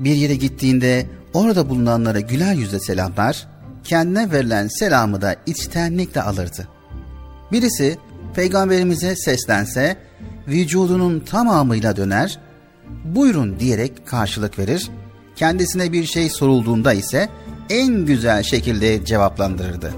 Bir 0.00 0.14
yere 0.14 0.34
gittiğinde 0.34 1.06
orada 1.34 1.68
bulunanlara 1.68 2.20
güler 2.20 2.54
yüzle 2.54 2.80
selamlar, 2.80 3.46
kendine 3.84 4.32
verilen 4.32 4.68
selamı 4.68 5.22
da 5.22 5.36
içtenlikle 5.46 6.22
alırdı. 6.22 6.68
Birisi 7.52 7.98
peygamberimize 8.34 9.16
seslense 9.16 9.96
vücudunun 10.48 11.20
tamamıyla 11.20 11.96
döner, 11.96 12.38
buyurun 13.04 13.60
diyerek 13.60 14.06
karşılık 14.06 14.58
verir, 14.58 14.90
kendisine 15.36 15.92
bir 15.92 16.04
şey 16.04 16.30
sorulduğunda 16.30 16.92
ise 16.92 17.28
en 17.70 18.06
güzel 18.06 18.42
şekilde 18.42 19.04
cevaplandırırdı. 19.04 19.94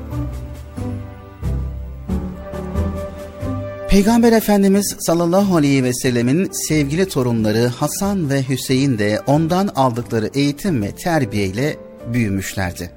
Peygamber 3.91 4.33
Efendimiz 4.33 4.97
sallallahu 4.99 5.57
aleyhi 5.57 5.85
ve 5.85 5.95
sellemin 5.95 6.51
sevgili 6.69 7.09
torunları 7.09 7.67
Hasan 7.67 8.31
ve 8.31 8.49
Hüseyin 8.49 8.99
de 8.99 9.21
ondan 9.27 9.69
aldıkları 9.69 10.31
eğitim 10.35 10.83
ve 10.83 10.95
terbiyeyle 10.95 11.77
büyümüşlerdi. 12.12 12.91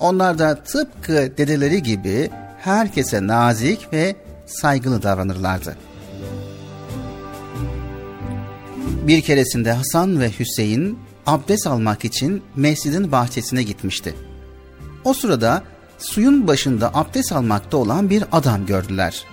Onlar 0.00 0.38
da 0.38 0.62
tıpkı 0.62 1.12
dedeleri 1.12 1.82
gibi 1.82 2.30
herkese 2.58 3.26
nazik 3.26 3.92
ve 3.92 4.16
saygılı 4.46 5.02
davranırlardı. 5.02 5.76
Bir 9.06 9.20
keresinde 9.20 9.72
Hasan 9.72 10.20
ve 10.20 10.30
Hüseyin 10.38 10.98
abdest 11.26 11.66
almak 11.66 12.04
için 12.04 12.42
mescidin 12.56 13.12
bahçesine 13.12 13.62
gitmişti. 13.62 14.14
O 15.04 15.14
sırada 15.14 15.62
suyun 15.98 16.46
başında 16.46 16.94
abdest 16.94 17.32
almakta 17.32 17.76
olan 17.76 18.10
bir 18.10 18.24
adam 18.32 18.66
gördüler. 18.66 19.24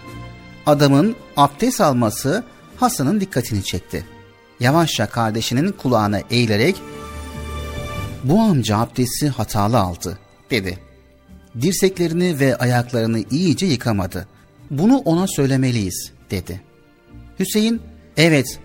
Adamın 0.65 1.15
abdest 1.37 1.81
alması 1.81 2.43
Hasan'ın 2.77 3.21
dikkatini 3.21 3.63
çekti. 3.63 4.05
Yavaşça 4.59 5.09
kardeşinin 5.09 5.71
kulağına 5.71 6.19
eğilerek 6.29 6.75
bu 8.23 8.39
amca 8.39 8.77
abdesti 8.77 9.29
hatalı 9.29 9.79
aldı 9.79 10.19
dedi. 10.51 10.79
Dirseklerini 11.61 12.39
ve 12.39 12.55
ayaklarını 12.55 13.23
iyice 13.31 13.65
yıkamadı. 13.65 14.27
Bunu 14.71 14.97
ona 14.97 15.27
söylemeliyiz 15.27 16.11
dedi. 16.31 16.61
Hüseyin 17.39 17.81
evet 18.17 18.59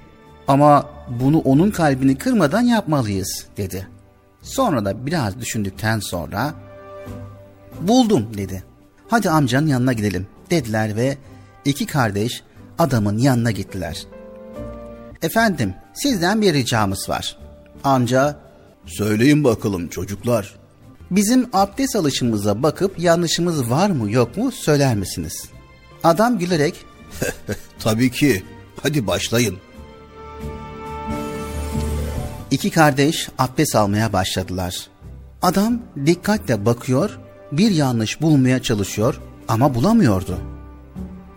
ama 0.48 0.90
bunu 1.20 1.38
onun 1.38 1.70
kalbini 1.70 2.18
kırmadan 2.18 2.62
yapmalıyız 2.62 3.46
dedi. 3.56 3.88
Sonra 4.42 4.84
da 4.84 5.06
biraz 5.06 5.40
düşündükten 5.40 6.00
sonra 6.00 6.54
buldum 7.80 8.26
dedi. 8.36 8.64
Hadi 9.08 9.30
amcanın 9.30 9.66
yanına 9.66 9.92
gidelim 9.92 10.26
dediler 10.50 10.96
ve 10.96 11.16
iki 11.66 11.86
kardeş 11.86 12.42
adamın 12.78 13.18
yanına 13.18 13.50
gittiler. 13.50 14.06
Efendim 15.22 15.74
sizden 15.94 16.42
bir 16.42 16.54
ricamız 16.54 17.08
var. 17.08 17.38
Amca 17.84 18.36
söyleyin 18.86 19.44
bakalım 19.44 19.88
çocuklar. 19.88 20.54
Bizim 21.10 21.48
abdest 21.52 21.96
alışımıza 21.96 22.62
bakıp 22.62 22.98
yanlışımız 22.98 23.70
var 23.70 23.90
mı 23.90 24.10
yok 24.10 24.36
mu 24.36 24.52
söyler 24.52 24.96
misiniz? 24.96 25.44
Adam 26.04 26.38
gülerek 26.38 26.74
Tabii 27.78 28.10
ki. 28.10 28.42
Hadi 28.82 29.06
başlayın. 29.06 29.56
İki 32.50 32.70
kardeş 32.70 33.28
abdest 33.38 33.76
almaya 33.76 34.12
başladılar. 34.12 34.86
Adam 35.42 35.82
dikkatle 36.06 36.66
bakıyor, 36.66 37.18
bir 37.52 37.70
yanlış 37.70 38.22
bulmaya 38.22 38.62
çalışıyor 38.62 39.20
ama 39.48 39.74
bulamıyordu. 39.74 40.38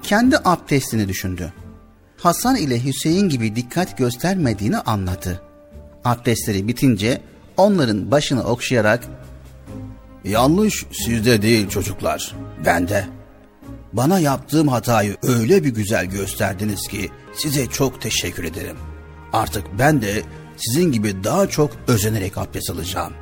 Kendi 0.10 0.38
abdestini 0.46 1.08
düşündü. 1.08 1.54
Hasan 2.18 2.56
ile 2.56 2.84
Hüseyin 2.84 3.30
gibi 3.30 3.56
dikkat 3.56 3.98
göstermediğini 3.98 4.78
anladı. 4.78 5.42
Abdestleri 6.06 6.68
bitince 6.68 7.22
onların 7.58 8.12
başını 8.12 8.44
okşayarak 8.44 9.04
Yanlış 10.24 10.86
sizde 11.06 11.42
değil 11.42 11.70
çocuklar, 11.70 12.36
bende. 12.66 13.08
Bana 13.94 14.20
yaptığım 14.20 14.68
hatayı 14.68 15.18
öyle 15.24 15.64
bir 15.64 15.70
güzel 15.70 16.06
gösterdiniz 16.06 16.88
ki 16.88 17.10
size 17.34 17.68
çok 17.68 18.02
teşekkür 18.02 18.44
ederim. 18.44 18.78
Artık 19.34 19.64
ben 19.80 20.02
de 20.02 20.22
sizin 20.58 20.92
gibi 20.92 21.24
daha 21.24 21.48
çok 21.48 21.72
özenerek 21.88 22.38
abdest 22.38 22.70
alacağım. 22.70 23.14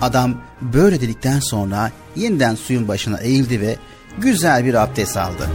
Adam 0.00 0.34
böyle 0.60 1.00
dedikten 1.00 1.40
sonra 1.40 1.90
yeniden 2.16 2.54
suyun 2.54 2.88
başına 2.88 3.18
eğildi 3.20 3.60
ve 3.60 3.76
güzel 4.18 4.64
bir 4.64 4.74
abdest 4.74 5.16
aldı. 5.16 5.48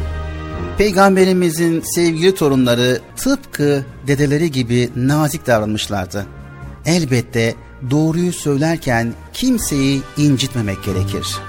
Peygamberimizin 0.77 1.81
sevgili 1.81 2.35
torunları 2.35 2.99
tıpkı 3.15 3.85
dedeleri 4.07 4.51
gibi 4.51 4.89
nazik 4.95 5.47
davranmışlardı. 5.47 6.25
Elbette 6.85 7.55
doğruyu 7.91 8.33
söylerken 8.33 9.13
kimseyi 9.33 10.01
incitmemek 10.17 10.83
gerekir.'' 10.83 11.48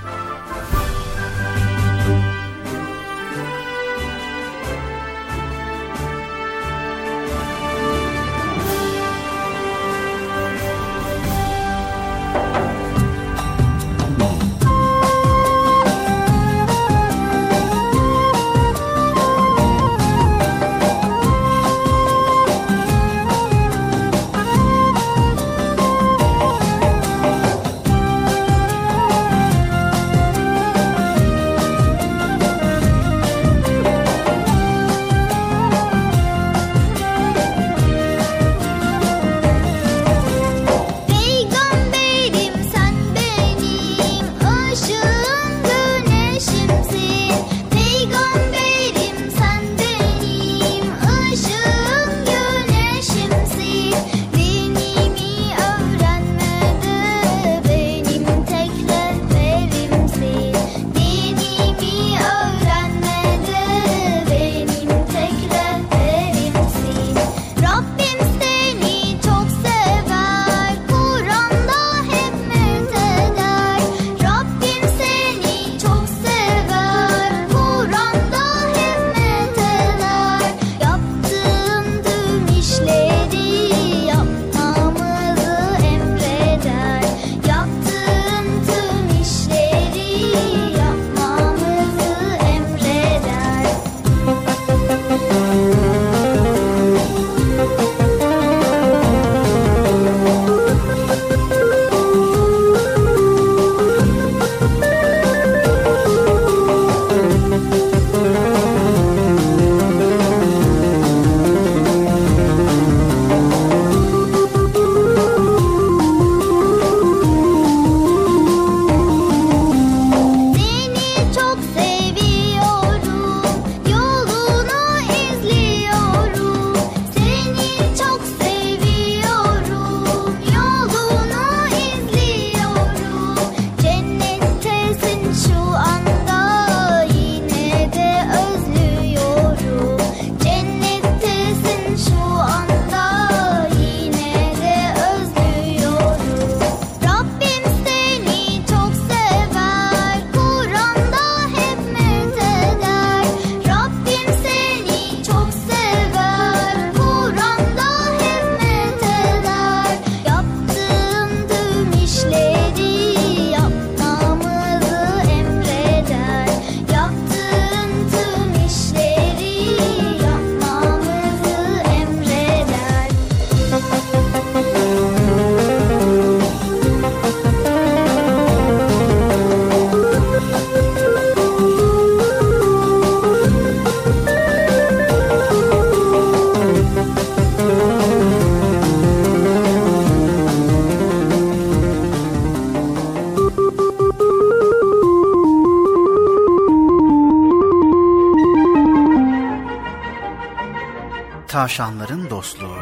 Tavşanların 201.70 202.30
dostluğu. 202.30 202.76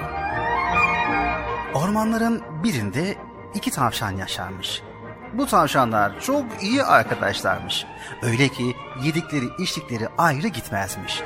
Ormanların 1.75 2.43
birinde 2.65 3.17
iki 3.55 3.71
tavşan 3.71 4.11
yaşarmış. 4.11 4.83
Bu 5.33 5.47
tavşanlar 5.47 6.21
çok 6.21 6.45
iyi 6.63 6.83
arkadaşlarmış. 6.83 7.87
Öyle 8.23 8.49
ki 8.49 8.77
yedikleri 9.03 9.45
içtikleri 9.59 10.09
ayrı 10.19 10.49
gitmezmiş. 10.49 11.23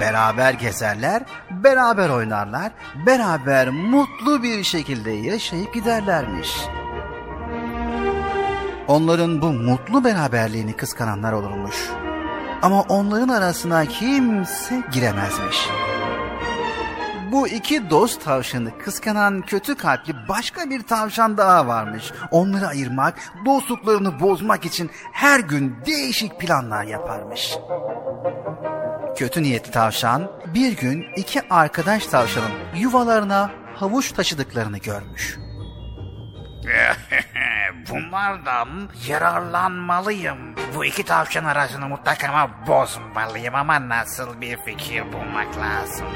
Beraber 0.00 0.52
gezerler, 0.54 1.22
beraber 1.50 2.08
oynarlar, 2.08 2.72
beraber 3.06 3.68
mutlu 3.68 4.42
bir 4.42 4.64
şekilde 4.64 5.10
yaşayıp 5.10 5.74
giderlermiş. 5.74 6.50
Onların 8.88 9.42
bu 9.42 9.52
mutlu 9.52 10.04
beraberliğini 10.04 10.76
kıskananlar 10.76 11.32
olurmuş. 11.32 11.90
Ama 12.62 12.80
onların 12.82 13.28
arasına 13.28 13.86
kimse 13.86 14.82
giremezmiş. 14.92 15.68
Bu 17.32 17.48
iki 17.48 17.90
dost 17.90 18.24
tavşanı 18.24 18.78
kıskanan 18.78 19.42
kötü 19.42 19.76
kalpli 19.76 20.14
başka 20.28 20.70
bir 20.70 20.82
tavşan 20.82 21.36
daha 21.36 21.66
varmış. 21.66 22.12
Onları 22.30 22.66
ayırmak, 22.66 23.18
dostluklarını 23.46 24.20
bozmak 24.20 24.64
için 24.64 24.90
her 25.12 25.40
gün 25.40 25.76
değişik 25.86 26.40
planlar 26.40 26.84
yaparmış. 26.84 27.54
Kötü 29.16 29.42
niyetli 29.42 29.70
tavşan 29.70 30.30
bir 30.54 30.76
gün 30.76 31.04
iki 31.16 31.48
arkadaş 31.48 32.06
tavşanın 32.06 32.52
yuvalarına 32.76 33.50
havuç 33.74 34.12
taşıdıklarını 34.12 34.78
görmüş. 34.78 35.38
Bunlardan 37.90 38.68
yararlanmalıyım. 39.08 40.38
Bu 40.76 40.84
iki 40.84 41.02
tavşan 41.04 41.44
arasını 41.44 41.88
mutlaka 41.88 42.50
bozmalıyım 42.66 43.54
ama 43.54 43.88
nasıl 43.88 44.40
bir 44.40 44.56
fikir 44.56 45.12
bulmak 45.12 45.56
lazım. 45.56 46.06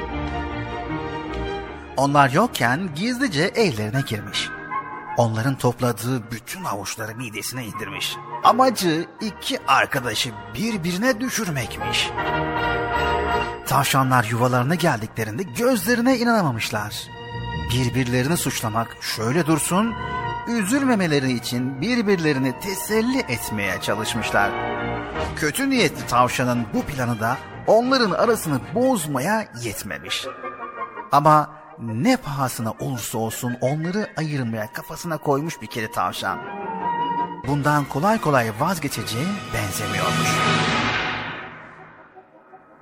Onlar 1.97 2.31
yokken 2.31 2.94
gizlice 2.94 3.43
evlerine 3.43 4.01
girmiş. 4.06 4.48
Onların 5.16 5.59
topladığı 5.59 6.31
bütün 6.31 6.64
avuçları 6.64 7.16
midesine 7.16 7.64
indirmiş. 7.64 8.16
Amacı 8.44 9.06
iki 9.20 9.66
arkadaşı 9.66 10.31
birbirine 10.55 11.20
düşürmekmiş. 11.20 12.10
Tavşanlar 13.66 14.24
yuvalarına 14.24 14.74
geldiklerinde 14.74 15.43
gözlerine 15.43 16.18
inanamamışlar. 16.18 17.09
Birbirlerini 17.73 18.36
suçlamak 18.36 18.97
şöyle 19.01 19.47
dursun, 19.47 19.94
üzülmemeleri 20.48 21.32
için 21.32 21.81
birbirlerini 21.81 22.60
teselli 22.60 23.18
etmeye 23.18 23.81
çalışmışlar. 23.81 24.51
Kötü 25.36 25.70
niyetli 25.70 26.06
tavşanın 26.06 26.66
bu 26.74 26.82
planı 26.82 27.20
da 27.20 27.36
onların 27.66 28.10
arasını 28.10 28.60
bozmaya 28.74 29.48
yetmemiş. 29.62 30.27
Ama 31.12 31.55
ne 31.78 32.16
pahasına 32.16 32.73
olursa 32.81 33.19
olsun 33.19 33.57
onları 33.61 34.11
ayırmaya 34.16 34.73
kafasına 34.73 35.19
koymuş 35.19 35.62
bir 35.62 35.66
kere 35.66 35.90
tavşan. 35.90 36.39
Bundan 37.47 37.85
kolay 37.85 38.20
kolay 38.20 38.53
vazgeçeceği 38.61 39.27
benzemiyormuş. 39.55 40.28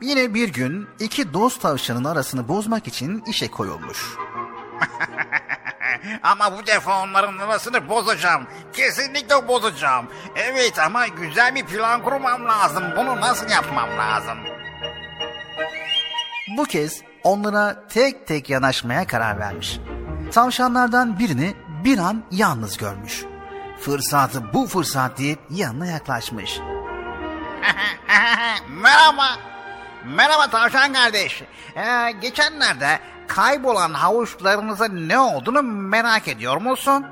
Yine 0.03 0.35
bir 0.35 0.49
gün 0.49 0.89
iki 1.01 1.35
dost 1.35 1.63
tavşanın 1.63 2.05
arasını 2.05 2.49
bozmak 2.49 2.89
için 2.89 3.23
işe 3.27 3.51
koyulmuş. 3.51 4.17
ama 6.23 6.59
bu 6.59 6.67
defa 6.67 7.03
onların 7.03 7.39
arasını 7.39 7.89
bozacağım. 7.89 8.47
Kesinlikle 8.73 9.49
bozacağım. 9.49 10.07
Evet 10.37 10.79
ama 10.79 11.07
güzel 11.07 11.55
bir 11.55 11.67
plan 11.67 12.03
kurmam 12.03 12.45
lazım. 12.45 12.85
Bunu 12.97 13.21
nasıl 13.21 13.51
yapmam 13.51 13.91
lazım? 13.99 14.39
Bu 16.57 16.65
kez 16.65 17.03
onlara 17.25 17.77
tek 17.89 18.27
tek 18.27 18.51
yanaşmaya 18.51 19.07
karar 19.07 19.39
vermiş. 19.39 19.79
Tavşanlardan 20.33 21.19
birini 21.19 21.55
bir 21.85 21.99
an 21.99 22.25
yalnız 22.31 22.77
görmüş. 22.77 23.25
Fırsatı 23.81 24.53
bu 24.53 24.67
fırsat 24.67 25.19
deyip 25.19 25.39
yanına 25.51 25.87
yaklaşmış. 25.87 26.61
Merhaba. 28.69 29.27
Merhaba 30.05 30.51
tavşan 30.51 30.93
kardeş. 30.93 31.43
Ee, 31.77 32.11
geçenlerde 32.21 32.99
kaybolan 33.29 33.95
havuçlarınızın 33.95 35.09
ne 35.09 35.19
olduğunu 35.19 35.63
merak 35.63 36.29
ediyor 36.29 36.57
musun? 36.57 37.07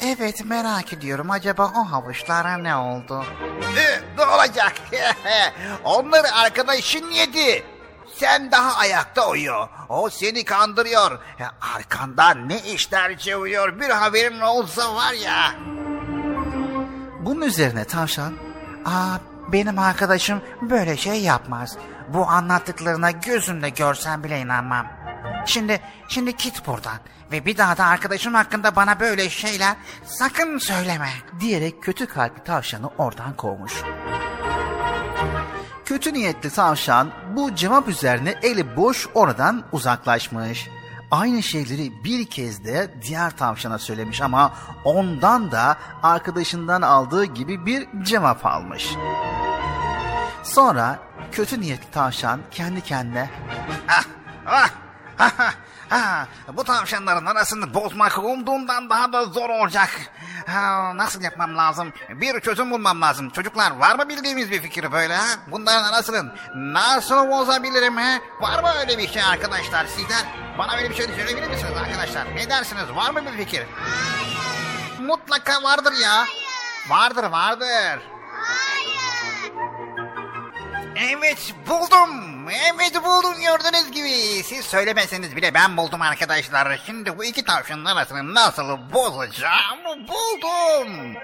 Evet 0.00 0.44
merak 0.44 0.92
ediyorum 0.92 1.30
acaba 1.30 1.72
o 1.76 1.92
havuçlara 1.92 2.58
ne 2.58 2.76
oldu? 2.76 3.24
Ee, 3.78 4.00
ne 4.18 4.24
olacak? 4.24 4.72
Onları 5.84 6.32
arkadaşın 6.34 7.10
yedi. 7.10 7.64
Sen 8.18 8.50
daha 8.50 8.76
ayakta 8.76 9.30
uyuyor. 9.30 9.68
O 9.88 10.10
seni 10.10 10.44
kandırıyor. 10.44 11.18
Arkandan 11.74 12.48
ne 12.48 12.62
işler 12.62 13.18
çeviriyor 13.18 13.80
bir 13.80 13.90
haberin 13.90 14.40
olsa 14.40 14.94
var 14.94 15.12
ya. 15.12 15.54
Bunun 17.20 17.40
üzerine 17.40 17.84
tavşan, 17.84 18.32
''Aa 18.84 19.18
benim 19.52 19.78
arkadaşım 19.78 20.42
böyle 20.62 20.96
şey 20.96 21.20
yapmaz. 21.20 21.76
Bu 22.08 22.26
anlattıklarına 22.26 23.10
gözümle 23.10 23.68
görsem 23.68 24.24
bile 24.24 24.40
inanmam. 24.40 24.86
Şimdi, 25.46 25.80
şimdi 26.08 26.36
git 26.36 26.66
buradan 26.66 26.98
ve 27.32 27.46
bir 27.46 27.58
daha 27.58 27.76
da 27.76 27.84
arkadaşım 27.84 28.34
hakkında 28.34 28.76
bana 28.76 29.00
böyle 29.00 29.30
şeyler 29.30 29.76
sakın 30.04 30.58
söyleme.'' 30.58 31.40
diyerek 31.40 31.82
kötü 31.82 32.06
kalpli 32.06 32.44
tavşanı 32.44 32.90
oradan 32.98 33.36
kovmuş. 33.36 33.72
Kötü 35.86 36.14
niyetli 36.14 36.50
tavşan 36.50 37.10
bu 37.36 37.54
cevap 37.54 37.88
üzerine 37.88 38.34
eli 38.42 38.76
boş 38.76 39.08
oradan 39.14 39.64
uzaklaşmış. 39.72 40.68
Aynı 41.10 41.42
şeyleri 41.42 42.04
bir 42.04 42.26
kez 42.26 42.64
de 42.64 42.94
diğer 43.02 43.36
tavşana 43.36 43.78
söylemiş 43.78 44.20
ama 44.20 44.54
ondan 44.84 45.50
da 45.50 45.76
arkadaşından 46.02 46.82
aldığı 46.82 47.24
gibi 47.24 47.66
bir 47.66 47.88
cevap 48.02 48.46
almış. 48.46 48.90
Sonra 50.42 50.98
kötü 51.32 51.60
niyetli 51.60 51.90
tavşan 51.90 52.40
kendi 52.50 52.80
kendine 52.80 53.30
ah, 53.88 54.04
ah, 54.46 54.70
ah, 55.18 55.54
ah, 55.90 56.26
bu 56.56 56.64
tavşanların 56.64 57.26
arasını 57.26 57.74
bozmak 57.74 58.18
umduğumdan 58.18 58.90
daha 58.90 59.12
da 59.12 59.24
zor 59.24 59.50
olacak. 59.50 59.90
Ha, 60.46 60.92
nasıl 60.96 61.22
yapmam 61.22 61.56
lazım? 61.56 61.92
Bir 62.08 62.40
çözüm 62.40 62.70
bulmam 62.70 63.00
lazım. 63.02 63.30
Çocuklar 63.30 63.70
var 63.70 63.96
mı 63.96 64.08
bildiğimiz 64.08 64.50
bir 64.50 64.62
fikir 64.62 64.92
böyle 64.92 65.16
ha? 65.16 65.26
Bunların 65.46 65.84
arasını 65.92 66.32
nasıl 66.54 67.28
bozabilirim 67.30 67.96
ha? 67.96 68.18
Var 68.40 68.62
mı 68.62 68.68
öyle 68.80 68.98
bir 68.98 69.08
şey 69.08 69.22
arkadaşlar 69.22 69.86
sizler? 69.86 70.24
Bana 70.58 70.76
öyle 70.76 70.90
bir 70.90 70.94
şey 70.94 71.06
söyleyebilir 71.06 71.48
misiniz 71.48 71.72
arkadaşlar? 71.82 72.36
Ne 72.36 72.50
dersiniz? 72.50 72.84
Var 72.94 73.10
mı 73.10 73.20
bir 73.26 73.44
fikir? 73.44 73.66
Hayır. 73.82 74.36
Mutlaka 75.00 75.62
vardır 75.62 75.92
ya. 76.02 76.16
Hayır. 76.16 76.46
Vardır 76.88 77.24
vardır. 77.24 78.00
Evet 80.96 81.54
buldum. 81.68 82.35
Evet 82.50 83.04
buldum 83.04 83.34
gördüğünüz 83.40 83.90
gibi. 83.90 84.42
Siz 84.44 84.66
söylemeseniz 84.66 85.36
bile 85.36 85.54
ben 85.54 85.76
buldum 85.76 86.02
arkadaşlar. 86.02 86.80
Şimdi 86.86 87.18
bu 87.18 87.24
iki 87.24 87.44
tavşanın 87.44 87.84
arasını 87.84 88.34
nasıl 88.34 88.68
bozacağım 88.94 89.78
buldum. 90.08 91.14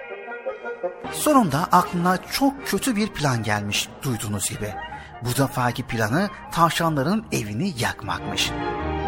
Sonunda 1.13 1.69
aklına 1.73 2.19
çok 2.33 2.67
kötü 2.67 2.97
bir 2.97 3.09
plan 3.09 3.43
gelmiş 3.43 3.89
duyduğunuz 4.03 4.49
gibi. 4.49 4.75
Bu 5.23 5.37
defaki 5.37 5.83
planı 5.83 6.31
tavşanların 6.53 7.27
evini 7.33 7.75
yakmakmış. 7.79 8.51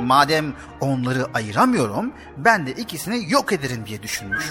Madem 0.02 0.54
onları 0.80 1.26
ayıramıyorum 1.34 2.12
ben 2.36 2.66
de 2.66 2.72
ikisini 2.72 3.32
yok 3.32 3.52
ederim 3.52 3.86
diye 3.86 4.02
düşünmüş. 4.02 4.44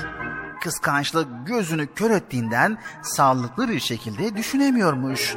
Kıskançlık 0.61 1.47
gözünü 1.47 1.93
kör 1.93 2.11
ettiğinden 2.11 2.77
sağlıklı 3.03 3.69
bir 3.69 3.79
şekilde 3.79 4.37
düşünemiyormuş. 4.37 5.35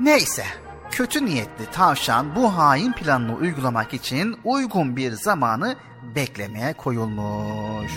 Neyse, 0.00 0.44
kötü 0.90 1.26
niyetli 1.26 1.66
tavşan 1.72 2.36
bu 2.36 2.56
hain 2.56 2.92
planını 2.92 3.34
uygulamak 3.34 3.94
için 3.94 4.36
uygun 4.44 4.96
bir 4.96 5.12
zamanı 5.12 5.76
beklemeye 6.14 6.72
koyulmuş. 6.72 7.92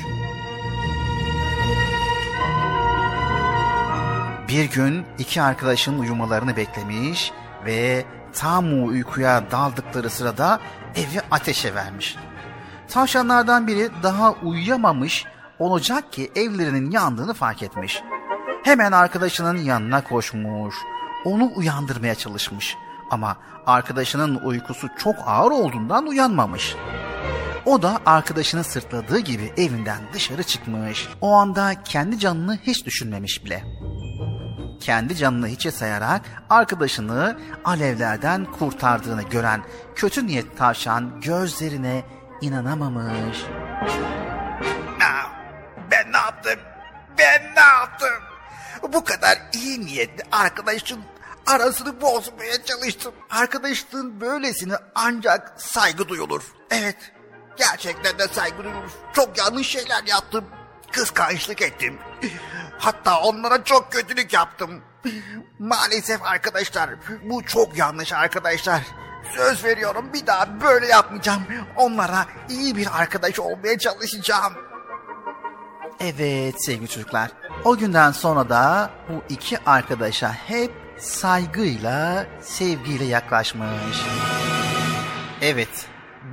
Bir 4.47 4.71
gün 4.71 5.05
iki 5.19 5.41
arkadaşın 5.41 5.99
uyumalarını 5.99 6.55
beklemiş 6.55 7.31
ve 7.65 8.05
tam 8.33 8.87
uykuya 8.87 9.51
daldıkları 9.51 10.09
sırada 10.09 10.59
evi 10.95 11.21
ateşe 11.31 11.75
vermiş. 11.75 12.15
Tavşanlardan 12.87 13.67
biri 13.67 13.89
daha 14.03 14.31
uyuyamamış 14.31 15.25
olacak 15.59 16.13
ki 16.13 16.31
evlerinin 16.35 16.91
yandığını 16.91 17.33
fark 17.33 17.63
etmiş. 17.63 18.03
Hemen 18.63 18.91
arkadaşının 18.91 19.57
yanına 19.57 20.03
koşmuş 20.03 20.75
onu 21.25 21.51
uyandırmaya 21.55 22.15
çalışmış. 22.15 22.75
Ama 23.11 23.37
arkadaşının 23.65 24.35
uykusu 24.35 24.87
çok 24.97 25.15
ağır 25.25 25.51
olduğundan 25.51 26.07
uyanmamış. 26.07 26.75
O 27.65 27.81
da 27.81 27.99
arkadaşını 28.05 28.63
sırtladığı 28.63 29.19
gibi 29.19 29.53
evinden 29.57 29.99
dışarı 30.13 30.43
çıkmış. 30.43 31.09
O 31.21 31.33
anda 31.33 31.83
kendi 31.83 32.19
canını 32.19 32.57
hiç 32.63 32.85
düşünmemiş 32.85 33.45
bile. 33.45 33.63
kendi 34.79 35.15
canını 35.15 35.47
hiçe 35.47 35.71
sayarak 35.71 36.21
arkadaşını 36.49 37.37
alevlerden 37.65 38.45
kurtardığını 38.45 39.23
gören 39.23 39.63
kötü 39.95 40.27
niyet 40.27 40.57
tavşan 40.57 41.21
gözlerine 41.21 42.03
inanamamış. 42.41 43.37
Ben 45.91 46.11
ne 46.11 46.17
yaptım? 46.17 46.59
Ben 47.19 47.41
ne 47.55 47.59
yaptım? 47.59 48.23
Bu 48.93 49.03
kadar 49.03 49.37
iyi 49.53 49.85
niyetli 49.85 50.23
arkadaşın 50.31 50.99
arasını 51.47 52.01
bozmaya 52.01 52.63
çalıştım. 52.65 53.13
Arkadaşlığın 53.29 54.21
böylesine 54.21 54.73
ancak 54.95 55.53
saygı 55.57 56.07
duyulur. 56.07 56.43
Evet, 56.71 57.11
gerçekten 57.55 58.19
de 58.19 58.27
saygı 58.27 58.63
duyulur. 58.63 58.91
Çok 59.13 59.37
yanlış 59.37 59.67
şeyler 59.67 60.03
yaptım. 60.03 60.45
Kıskançlık 60.91 61.61
ettim. 61.61 61.99
Hatta 62.79 63.21
onlara 63.21 63.63
çok 63.63 63.91
kötülük 63.91 64.33
yaptım. 64.33 64.81
Maalesef 65.59 66.23
arkadaşlar, 66.23 66.89
bu 67.23 67.45
çok 67.45 67.77
yanlış 67.77 68.13
arkadaşlar. 68.13 68.81
Söz 69.35 69.63
veriyorum 69.63 70.09
bir 70.13 70.27
daha 70.27 70.61
böyle 70.61 70.87
yapmayacağım. 70.87 71.43
Onlara 71.75 72.25
iyi 72.49 72.75
bir 72.75 72.87
arkadaş 73.01 73.39
olmaya 73.39 73.77
çalışacağım. 73.77 74.53
Evet 75.99 76.65
sevgili 76.65 76.89
çocuklar. 76.89 77.31
O 77.63 77.77
günden 77.77 78.11
sonra 78.11 78.49
da 78.49 78.89
bu 79.09 79.23
iki 79.33 79.59
arkadaşa 79.65 80.33
hep 80.33 80.71
saygıyla, 80.97 82.25
sevgiyle 82.41 83.05
yaklaşmış. 83.05 83.97
Evet, 85.41 85.87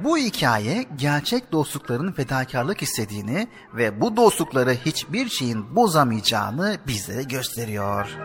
bu 0.04 0.18
hikaye 0.18 0.84
gerçek 0.96 1.52
dostlukların 1.52 2.12
fedakarlık 2.12 2.82
istediğini 2.82 3.48
ve 3.74 4.00
bu 4.00 4.16
dostlukları 4.16 4.70
hiçbir 4.70 5.28
şeyin 5.28 5.76
bozamayacağını 5.76 6.78
bizlere 6.86 7.22
gösteriyor. 7.22 8.16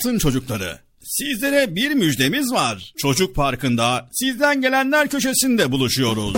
Altın 0.00 0.18
çocukları. 0.18 0.78
Sizlere 1.02 1.74
bir 1.76 1.90
müjdemiz 1.94 2.52
var. 2.52 2.92
Çocuk 2.96 3.34
Parkı'nda 3.34 4.08
sizden 4.12 4.60
gelenler 4.60 5.08
köşesinde 5.08 5.72
buluşuyoruz. 5.72 6.36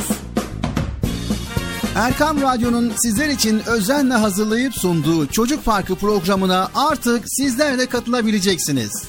Erkam 1.94 2.42
Radyo'nun 2.42 2.92
sizler 2.96 3.28
için 3.28 3.62
özenle 3.66 4.14
hazırlayıp 4.14 4.74
sunduğu 4.74 5.26
Çocuk 5.26 5.64
Parkı 5.64 5.94
programına 5.94 6.70
artık 6.74 7.24
sizler 7.26 7.78
de 7.78 7.86
katılabileceksiniz. 7.86 8.90
Nasıl 8.90 9.08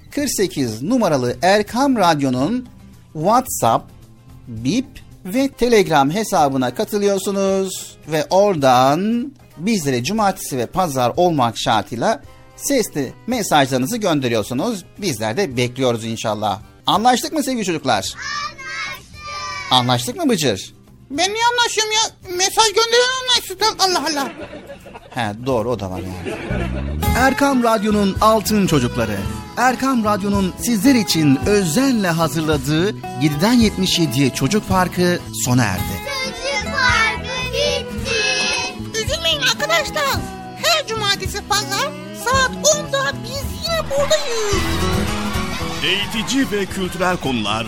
48 0.11 0.83
numaralı 0.83 1.37
Erkam 1.41 1.95
Radyo'nun 1.95 2.69
WhatsApp, 3.13 3.91
Bip 4.47 4.85
ve 5.25 5.47
Telegram 5.47 6.11
hesabına 6.11 6.75
katılıyorsunuz 6.75 7.97
ve 8.07 8.25
oradan 8.29 9.31
bizlere 9.57 10.03
cumartesi 10.03 10.57
ve 10.57 10.65
pazar 10.65 11.13
olmak 11.15 11.55
şartıyla 11.57 12.21
sesli 12.55 13.13
mesajlarınızı 13.27 13.97
gönderiyorsunuz. 13.97 14.85
Bizler 14.97 15.37
de 15.37 15.57
bekliyoruz 15.57 16.05
inşallah. 16.05 16.59
Anlaştık 16.87 17.33
mı 17.33 17.43
sevgili 17.43 17.65
çocuklar? 17.65 17.95
Anlaştık. 17.95 19.71
Anlaştık 19.71 20.15
mı 20.15 20.29
Bıcır? 20.29 20.80
Ben 21.17 21.33
niye 21.33 21.43
anlaşıyorum 21.51 21.93
ya? 21.93 22.35
Mesaj 22.37 22.67
gönderen 22.67 23.21
anlaşsın. 23.21 23.57
Allah 23.79 24.03
Allah. 24.11 24.31
He 25.09 25.45
doğru 25.45 25.69
o 25.71 25.79
da 25.79 25.91
var 25.91 25.99
yani. 25.99 26.35
Erkam 27.17 27.63
Radyo'nun 27.63 28.17
altın 28.21 28.67
çocukları. 28.67 29.17
Erkam 29.57 30.03
Radyo'nun 30.03 30.53
sizler 30.61 30.95
için 30.95 31.39
özenle 31.45 32.07
hazırladığı 32.09 32.89
7'den 32.89 33.55
77'ye 33.59 34.33
Çocuk 34.33 34.69
Parkı 34.69 35.19
sona 35.45 35.63
erdi. 35.63 35.81
Çocuk 35.83 36.73
Parkı 36.73 37.53
bitti. 37.53 39.03
Üzülmeyin 39.03 39.41
arkadaşlar. 39.41 40.15
Her 40.63 40.87
cumartesi 40.87 41.47
pazar 41.49 41.91
saat 42.25 42.51
10'da 42.51 43.13
biz 43.23 43.43
yine 43.63 43.89
buradayız. 43.89 44.55
Eğitici 45.85 46.51
ve 46.51 46.65
kültürel 46.65 47.17
konular, 47.17 47.67